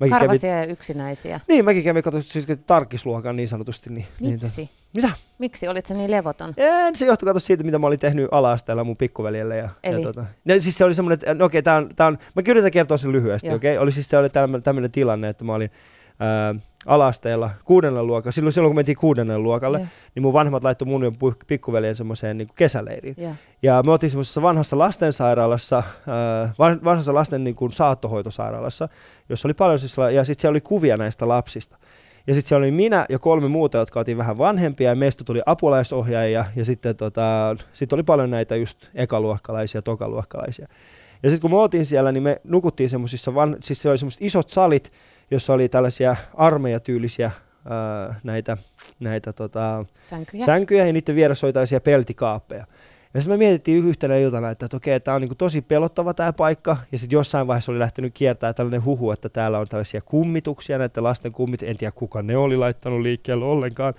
[0.00, 1.40] mäkin kävin, Karvasia ja yksinäisiä.
[1.48, 3.90] niin, mäkin kävin katsoin siis tarkisluokan niin sanotusti.
[3.90, 4.70] Niin, niin, Miksi?
[4.94, 5.10] mitä?
[5.38, 5.68] Miksi?
[5.68, 6.54] Olit se niin levoton?
[6.56, 9.56] En, se johtui kato siitä, mitä mä olin tehnyt ala-asteella mun pikkuveljelle.
[9.56, 10.00] Ja, Eli?
[10.00, 12.42] ja tota, no, siis se oli semmoinen, että no, okei, tää on, tää on, mä
[12.48, 13.78] yritän kertoa sen lyhyesti, okei?
[13.78, 14.28] Oli siis se oli
[14.62, 15.70] tämmöinen tilanne, että mä olin
[16.20, 16.54] ää,
[16.86, 19.86] ala-asteella kuudennella luokalla, silloin, silloin kun mentiin kuudennelle luokalle, Joo.
[20.14, 21.12] niin mun vanhemmat laittoi mun ja
[21.46, 23.14] pikkuveljen semmoiseen niin kesäleiriin.
[23.18, 23.32] Joo.
[23.62, 25.82] Ja me oltiin semmoisessa vanhassa lastensairaalassa,
[26.58, 28.88] van- vanhassa lasten niin kuin saattohoitosairaalassa,
[29.28, 31.76] jossa oli paljon siis, ja sitten siellä oli kuvia näistä lapsista.
[32.26, 35.40] Ja sitten siellä oli minä ja kolme muuta, jotka oltiin vähän vanhempia, ja meistä tuli
[35.46, 40.68] apulaisohjaajia, ja sitten tota, sit oli paljon näitä just ekaluokkalaisia, tokaluokkalaisia.
[41.22, 44.22] Ja sitten kun me oltiin siellä, niin me nukuttiin semmoisissa, van- siis se oli semmoiset
[44.22, 44.92] isot salit,
[45.32, 47.30] jossa oli tällaisia armeijatyylisiä
[47.70, 48.56] ää, näitä,
[49.00, 50.46] näitä tota, Sänkyjä?
[50.46, 52.66] sänkyjä ja niiden vieressä oli tällaisia peltikaappeja.
[53.14, 56.32] Ja sitten me mietittiin yhtenä iltana, että, että okei, tämä on niin tosi pelottava tämä
[56.32, 56.76] paikka.
[56.92, 61.04] Ja sitten jossain vaiheessa oli lähtenyt kiertää tällainen huhu, että täällä on tällaisia kummituksia, näiden
[61.04, 61.62] lasten kummit.
[61.62, 63.94] En tiedä, kuka ne oli laittanut liikkeelle ollenkaan.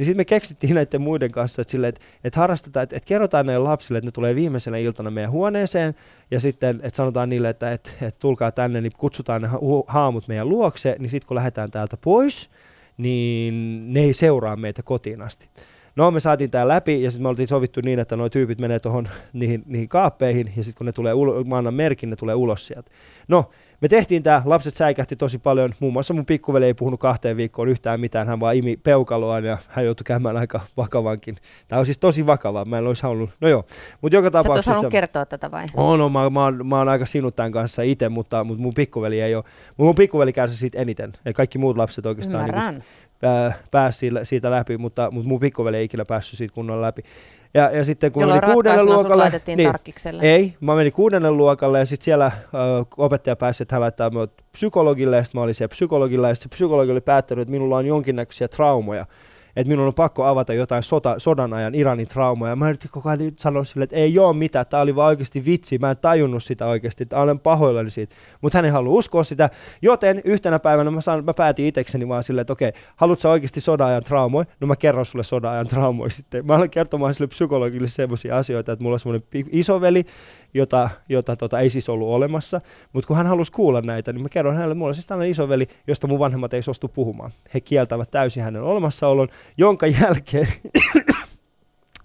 [0.00, 3.46] Niin sitten me keksittiin näiden muiden kanssa, että, silleen, että, että harrastetaan, että, että kerrotaan
[3.46, 5.94] näille lapsille, että ne tulee viimeisenä iltana meidän huoneeseen.
[6.30, 9.48] Ja sitten, että sanotaan niille, että, että, että tulkaa tänne, niin kutsutaan ne
[9.86, 10.96] haamut meidän luokse.
[10.98, 12.50] Niin sitten kun lähdetään täältä pois,
[12.96, 15.48] niin ne ei seuraa meitä kotiin asti.
[15.96, 18.78] No me saatiin tää läpi ja sitten me oltiin sovittu niin, että nuo tyypit menee
[18.78, 22.34] tuohon niihin, niihin kaappeihin ja sitten kun ne tulee ulo, mä annan merkin, ne tulee
[22.34, 22.90] ulos sieltä.
[23.28, 27.36] No, me tehtiin tämä, lapset säikähti tosi paljon, muun muassa mun pikkuveli ei puhunut kahteen
[27.36, 31.36] viikkoon yhtään mitään, hän vaan imi peukaloaan ja hän joutui käymään aika vakavankin.
[31.68, 33.64] Tämä on siis tosi vakava, mä en olisi halunnut, no joo,
[34.00, 34.88] mutta joka Sä et tapauksessa...
[34.88, 35.64] kertoa tätä vai?
[35.76, 38.74] Oh, no, mä, mä, oon, mä oon aika sinut tämän kanssa itse, mutta, mutta mun
[38.74, 39.44] pikkuveli ei ole.
[39.76, 41.12] Mun pikkuveli kärsi siitä eniten.
[41.24, 42.84] Ja kaikki muut lapset oikeastaan niin Ymmärrän.
[43.20, 47.02] pää, pääsi siitä, siitä läpi, mutta, mutta mun pikkuveli ei ikinä päässyt siitä kunnolla läpi.
[47.54, 49.40] Ja, ja sitten kun Jolloin ratkaisuna sut luokalle...
[49.56, 49.72] niin,
[50.22, 52.48] ei, mä menin kuudennelle luokalle ja sitten siellä ö,
[52.96, 56.48] opettaja pääsi, että hän laittaa minut psykologille ja sitten mä olin siellä psykologilla ja se
[56.48, 59.06] psykologi oli päättänyt, että minulla on jonkinnäköisiä traumoja.
[59.56, 62.56] Että minun on pakko avata jotain sota, sodan ajan Iranin traumoja.
[62.56, 65.78] Mä yritin koko ajan sanoa sille, että ei ole mitään, tämä oli vaan oikeasti vitsi.
[65.78, 68.14] Mä en tajunnut sitä oikeasti, että olen pahoillani siitä.
[68.40, 69.50] Mutta hän ei halua uskoa sitä,
[69.82, 73.86] joten yhtenä päivänä mä, saan, mä päätin itsekseni vaan silleen, että okei, haluatko oikeasti sodan
[73.86, 74.46] ajan traumoja?
[74.60, 76.46] No mä kerron sulle sodan ajan traumoja sitten.
[76.46, 80.04] Mä aloin kertomaan sille psykologille semmoisia asioita, että mulla on semmoinen isoveli,
[80.54, 82.60] jota, jota tota, ei siis ollut olemassa.
[82.92, 85.66] Mutta kun hän halusi kuulla näitä, niin mä kerron hänelle, mulla on siis tällainen isoveli,
[85.86, 87.30] josta mun vanhemmat ei suostu puhumaan.
[87.54, 90.48] He kieltävät täysin hänen olemassaolon, jonka jälkeen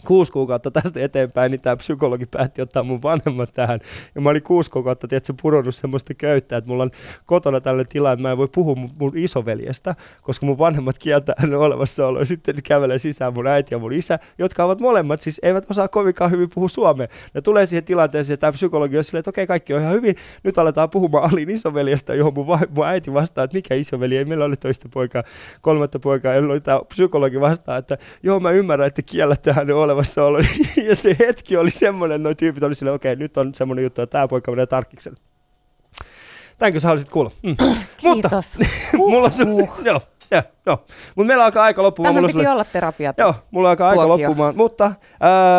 [0.05, 3.79] kuusi kuukautta tästä eteenpäin, niin tämä psykologi päätti ottaa mun vanhemmat tähän.
[4.15, 6.91] Ja mä olin kuusi kuukautta, tiedätkö, pudonnut semmoista köyttä, että mulla on
[7.25, 11.35] kotona tällainen tila, että mä en voi puhua mun, mun isoveljestä, koska mun vanhemmat kieltää
[11.37, 12.21] hänen olemassaoloa.
[12.21, 15.87] Ja Sitten kävelee sisään mun äiti ja mun isä, jotka ovat molemmat, siis eivät osaa
[15.87, 17.07] kovinkaan hyvin puhua suomea.
[17.33, 20.15] Ne tulee siihen tilanteeseen, että tämä psykologi on silleen, että okei, kaikki on ihan hyvin.
[20.43, 24.25] Nyt aletaan puhumaan Alin isoveljestä, johon mun, va- mun äiti vastaa, että mikä isoveli, ei
[24.25, 25.23] meillä ole toista poikaa,
[25.61, 26.33] kolmatta poikaa.
[26.33, 30.43] Ja tämä psykologi vastaa, että joo, mä ymmärrän, että kiellätte hänen olemassaolon.
[30.89, 34.01] ja se hetki oli semmoinen, että noi tyypit oli silleen, okei, nyt on semmoinen juttu,
[34.01, 35.17] että tämä poika menee tarkkikselle.
[36.57, 37.31] Tämänkö sä haluaisit kuulla?
[37.43, 37.55] Mm.
[38.03, 38.57] Mutta Kiitos.
[38.97, 39.85] mulla on se, Huhhuh.
[39.85, 40.85] joo, joo, joo.
[41.15, 42.17] Mutta meillä alkaa aika loppumaan.
[42.17, 43.13] On piti sulle- olla terapia.
[43.17, 44.57] Joo, mulla alkaa aika loppumaan.
[44.57, 44.85] Mutta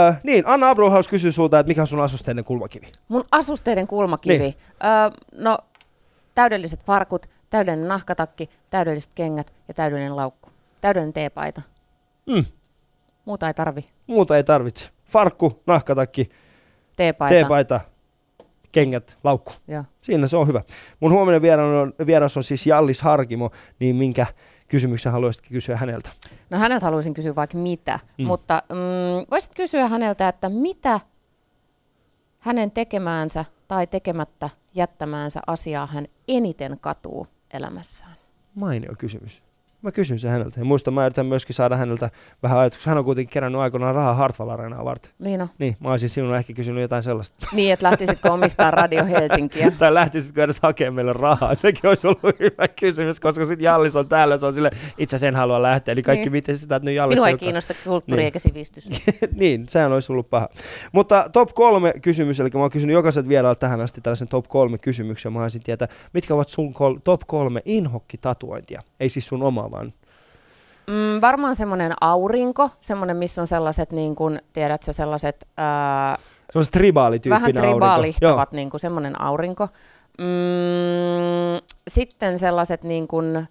[0.07, 2.93] äh, niin, Anna Abrohaus kysyy sulta, että mikä on sun asusteinen kulmakivi?
[3.09, 4.39] Mun asusteiden kulmakivi.
[4.39, 4.55] Niin.
[4.85, 5.59] Öö, no,
[6.35, 10.51] täydelliset farkut, täydellinen nahkatakki, täydelliset kengät ja täydellinen laukku.
[10.81, 11.63] Täydellinen teepaita.
[12.27, 12.45] Mm.
[13.27, 13.87] Muuta ei tarvi.
[14.07, 14.91] Muuta ei tarvitse.
[15.05, 16.29] Farkku, nahkatakki,
[16.97, 17.35] Teepaita.
[17.35, 17.81] teepaita,
[18.73, 19.53] kengät, laukku.
[19.69, 19.85] Joo.
[20.03, 20.63] Siinä se on hyvä.
[21.01, 23.51] Mun huominen vieras on, vieras on siis Jallis Harkimo,
[23.81, 24.27] niin minkä
[24.69, 26.11] kysymyksen haluaisitkin kysyä häneltä?
[26.51, 28.27] No häneltä haluaisin kysyä vaikka mitä, mm.
[28.27, 31.01] mutta mm, voisit kysyä häneltä, että mitä
[32.39, 38.17] hänen tekemäänsä tai tekemättä jättämäänsä asiaa hän eniten katuu elämässään.
[38.55, 39.46] Mainio kysymys.
[39.87, 40.61] Mä kysyn sen häneltä.
[40.61, 42.11] Ja muista, mä yritän myöskin saada häneltä
[42.43, 42.91] vähän ajatuksia.
[42.91, 45.11] Hän on kuitenkin kerännyt aikoinaan rahaa Hartwall Arenaa varten.
[45.19, 45.49] Niin, no.
[45.59, 47.49] Niin, mä olisin sinun ehkä kysynyt jotain sellaista.
[47.53, 49.71] niin että lähtisitkö omistaa Radio Helsinkiä?
[49.79, 51.55] tai lähtisitkö edes hakemaan meille rahaa?
[51.55, 55.35] Sekin olisi ollut hyvä kysymys, koska sitten Jallis on täällä, se on sille itse sen
[55.37, 55.93] halua lähteä.
[55.93, 56.33] Eli kaikki Niin.
[56.33, 58.25] miten sitä, että nyt Jallis Minua ei on- kiinnosta kulttuuri Niin.
[58.25, 58.89] eikä sivistys.
[59.41, 60.49] niin, sehän olisi ollut paha.
[60.93, 64.79] Mutta top kolme kysymys, eli mä oon kysynyt jokaiset vieraalta tähän asti tällaisen top kolme
[64.79, 65.33] kysymyksen.
[65.33, 68.83] Mä haluaisin tietää, mitkä ovat sun kol- top kolme inhokkitatuointia?
[69.01, 69.93] Ei siis sun omaa, vaan
[70.87, 76.17] Mm, varmaan semmoinen aurinko, semmoinen, missä on sellaiset, niin kuin, tiedätkö, sellaiset ää,
[76.53, 79.69] se on se tribaalityyppinen vähän tribaalihtavat, niin kuin semmoinen aurinko.
[80.19, 83.49] Mm, sitten sellaiset niin kuin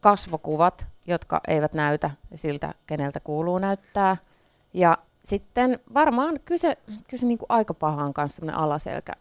[0.00, 4.16] kasvokuvat, jotka eivät näytä siltä, keneltä kuuluu näyttää.
[4.74, 6.78] Ja sitten varmaan kyse,
[7.10, 9.12] kyse niin kuin aika pahaan kanssa semmoinen alaselkä.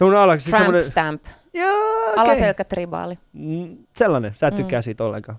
[0.00, 0.90] Semmoinen ala, siis Tramp semmoinen...
[0.90, 1.24] stamp.
[1.54, 2.22] Joo, okei.
[2.24, 3.18] Alaselkä tribaali.
[3.32, 4.56] Mm, sellainen, sä et Mm.
[4.56, 5.38] tykkää siitä ollenkaan.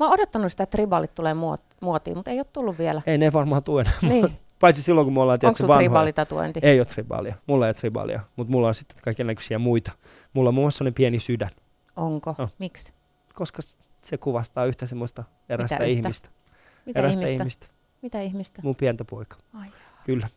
[0.00, 3.02] Mä oon odottanut sitä, että tribaalit tulee muot- muotiin, mutta ei ole tullut vielä.
[3.06, 3.92] Ei ne varmaan tue enää.
[4.02, 4.28] niin.
[4.60, 5.78] Paitsi silloin, kun me ollaan Onko tietysti vanhoja.
[5.88, 6.60] tribaalitatuointi?
[6.62, 7.34] Ei ole tribaalia.
[7.46, 9.92] Mulla ei ole tribaalia, mutta mulla on sitten kaiken näköisiä muita.
[10.34, 11.50] Mulla on muun muassa pieni sydän,
[11.96, 12.34] Onko?
[12.38, 12.50] Oh.
[12.58, 12.94] Miksi?
[13.34, 13.62] koska
[14.02, 15.98] se kuvastaa yhtä semmoista erästä Mitä yhtä?
[15.98, 16.28] ihmistä.
[16.86, 17.42] Mitä erästä ihmistä?
[17.42, 17.66] ihmistä.
[18.02, 18.60] Mitä ihmistä?
[18.64, 19.36] Mun pientä poika.
[19.54, 19.68] Ai.
[20.04, 20.28] Kyllä.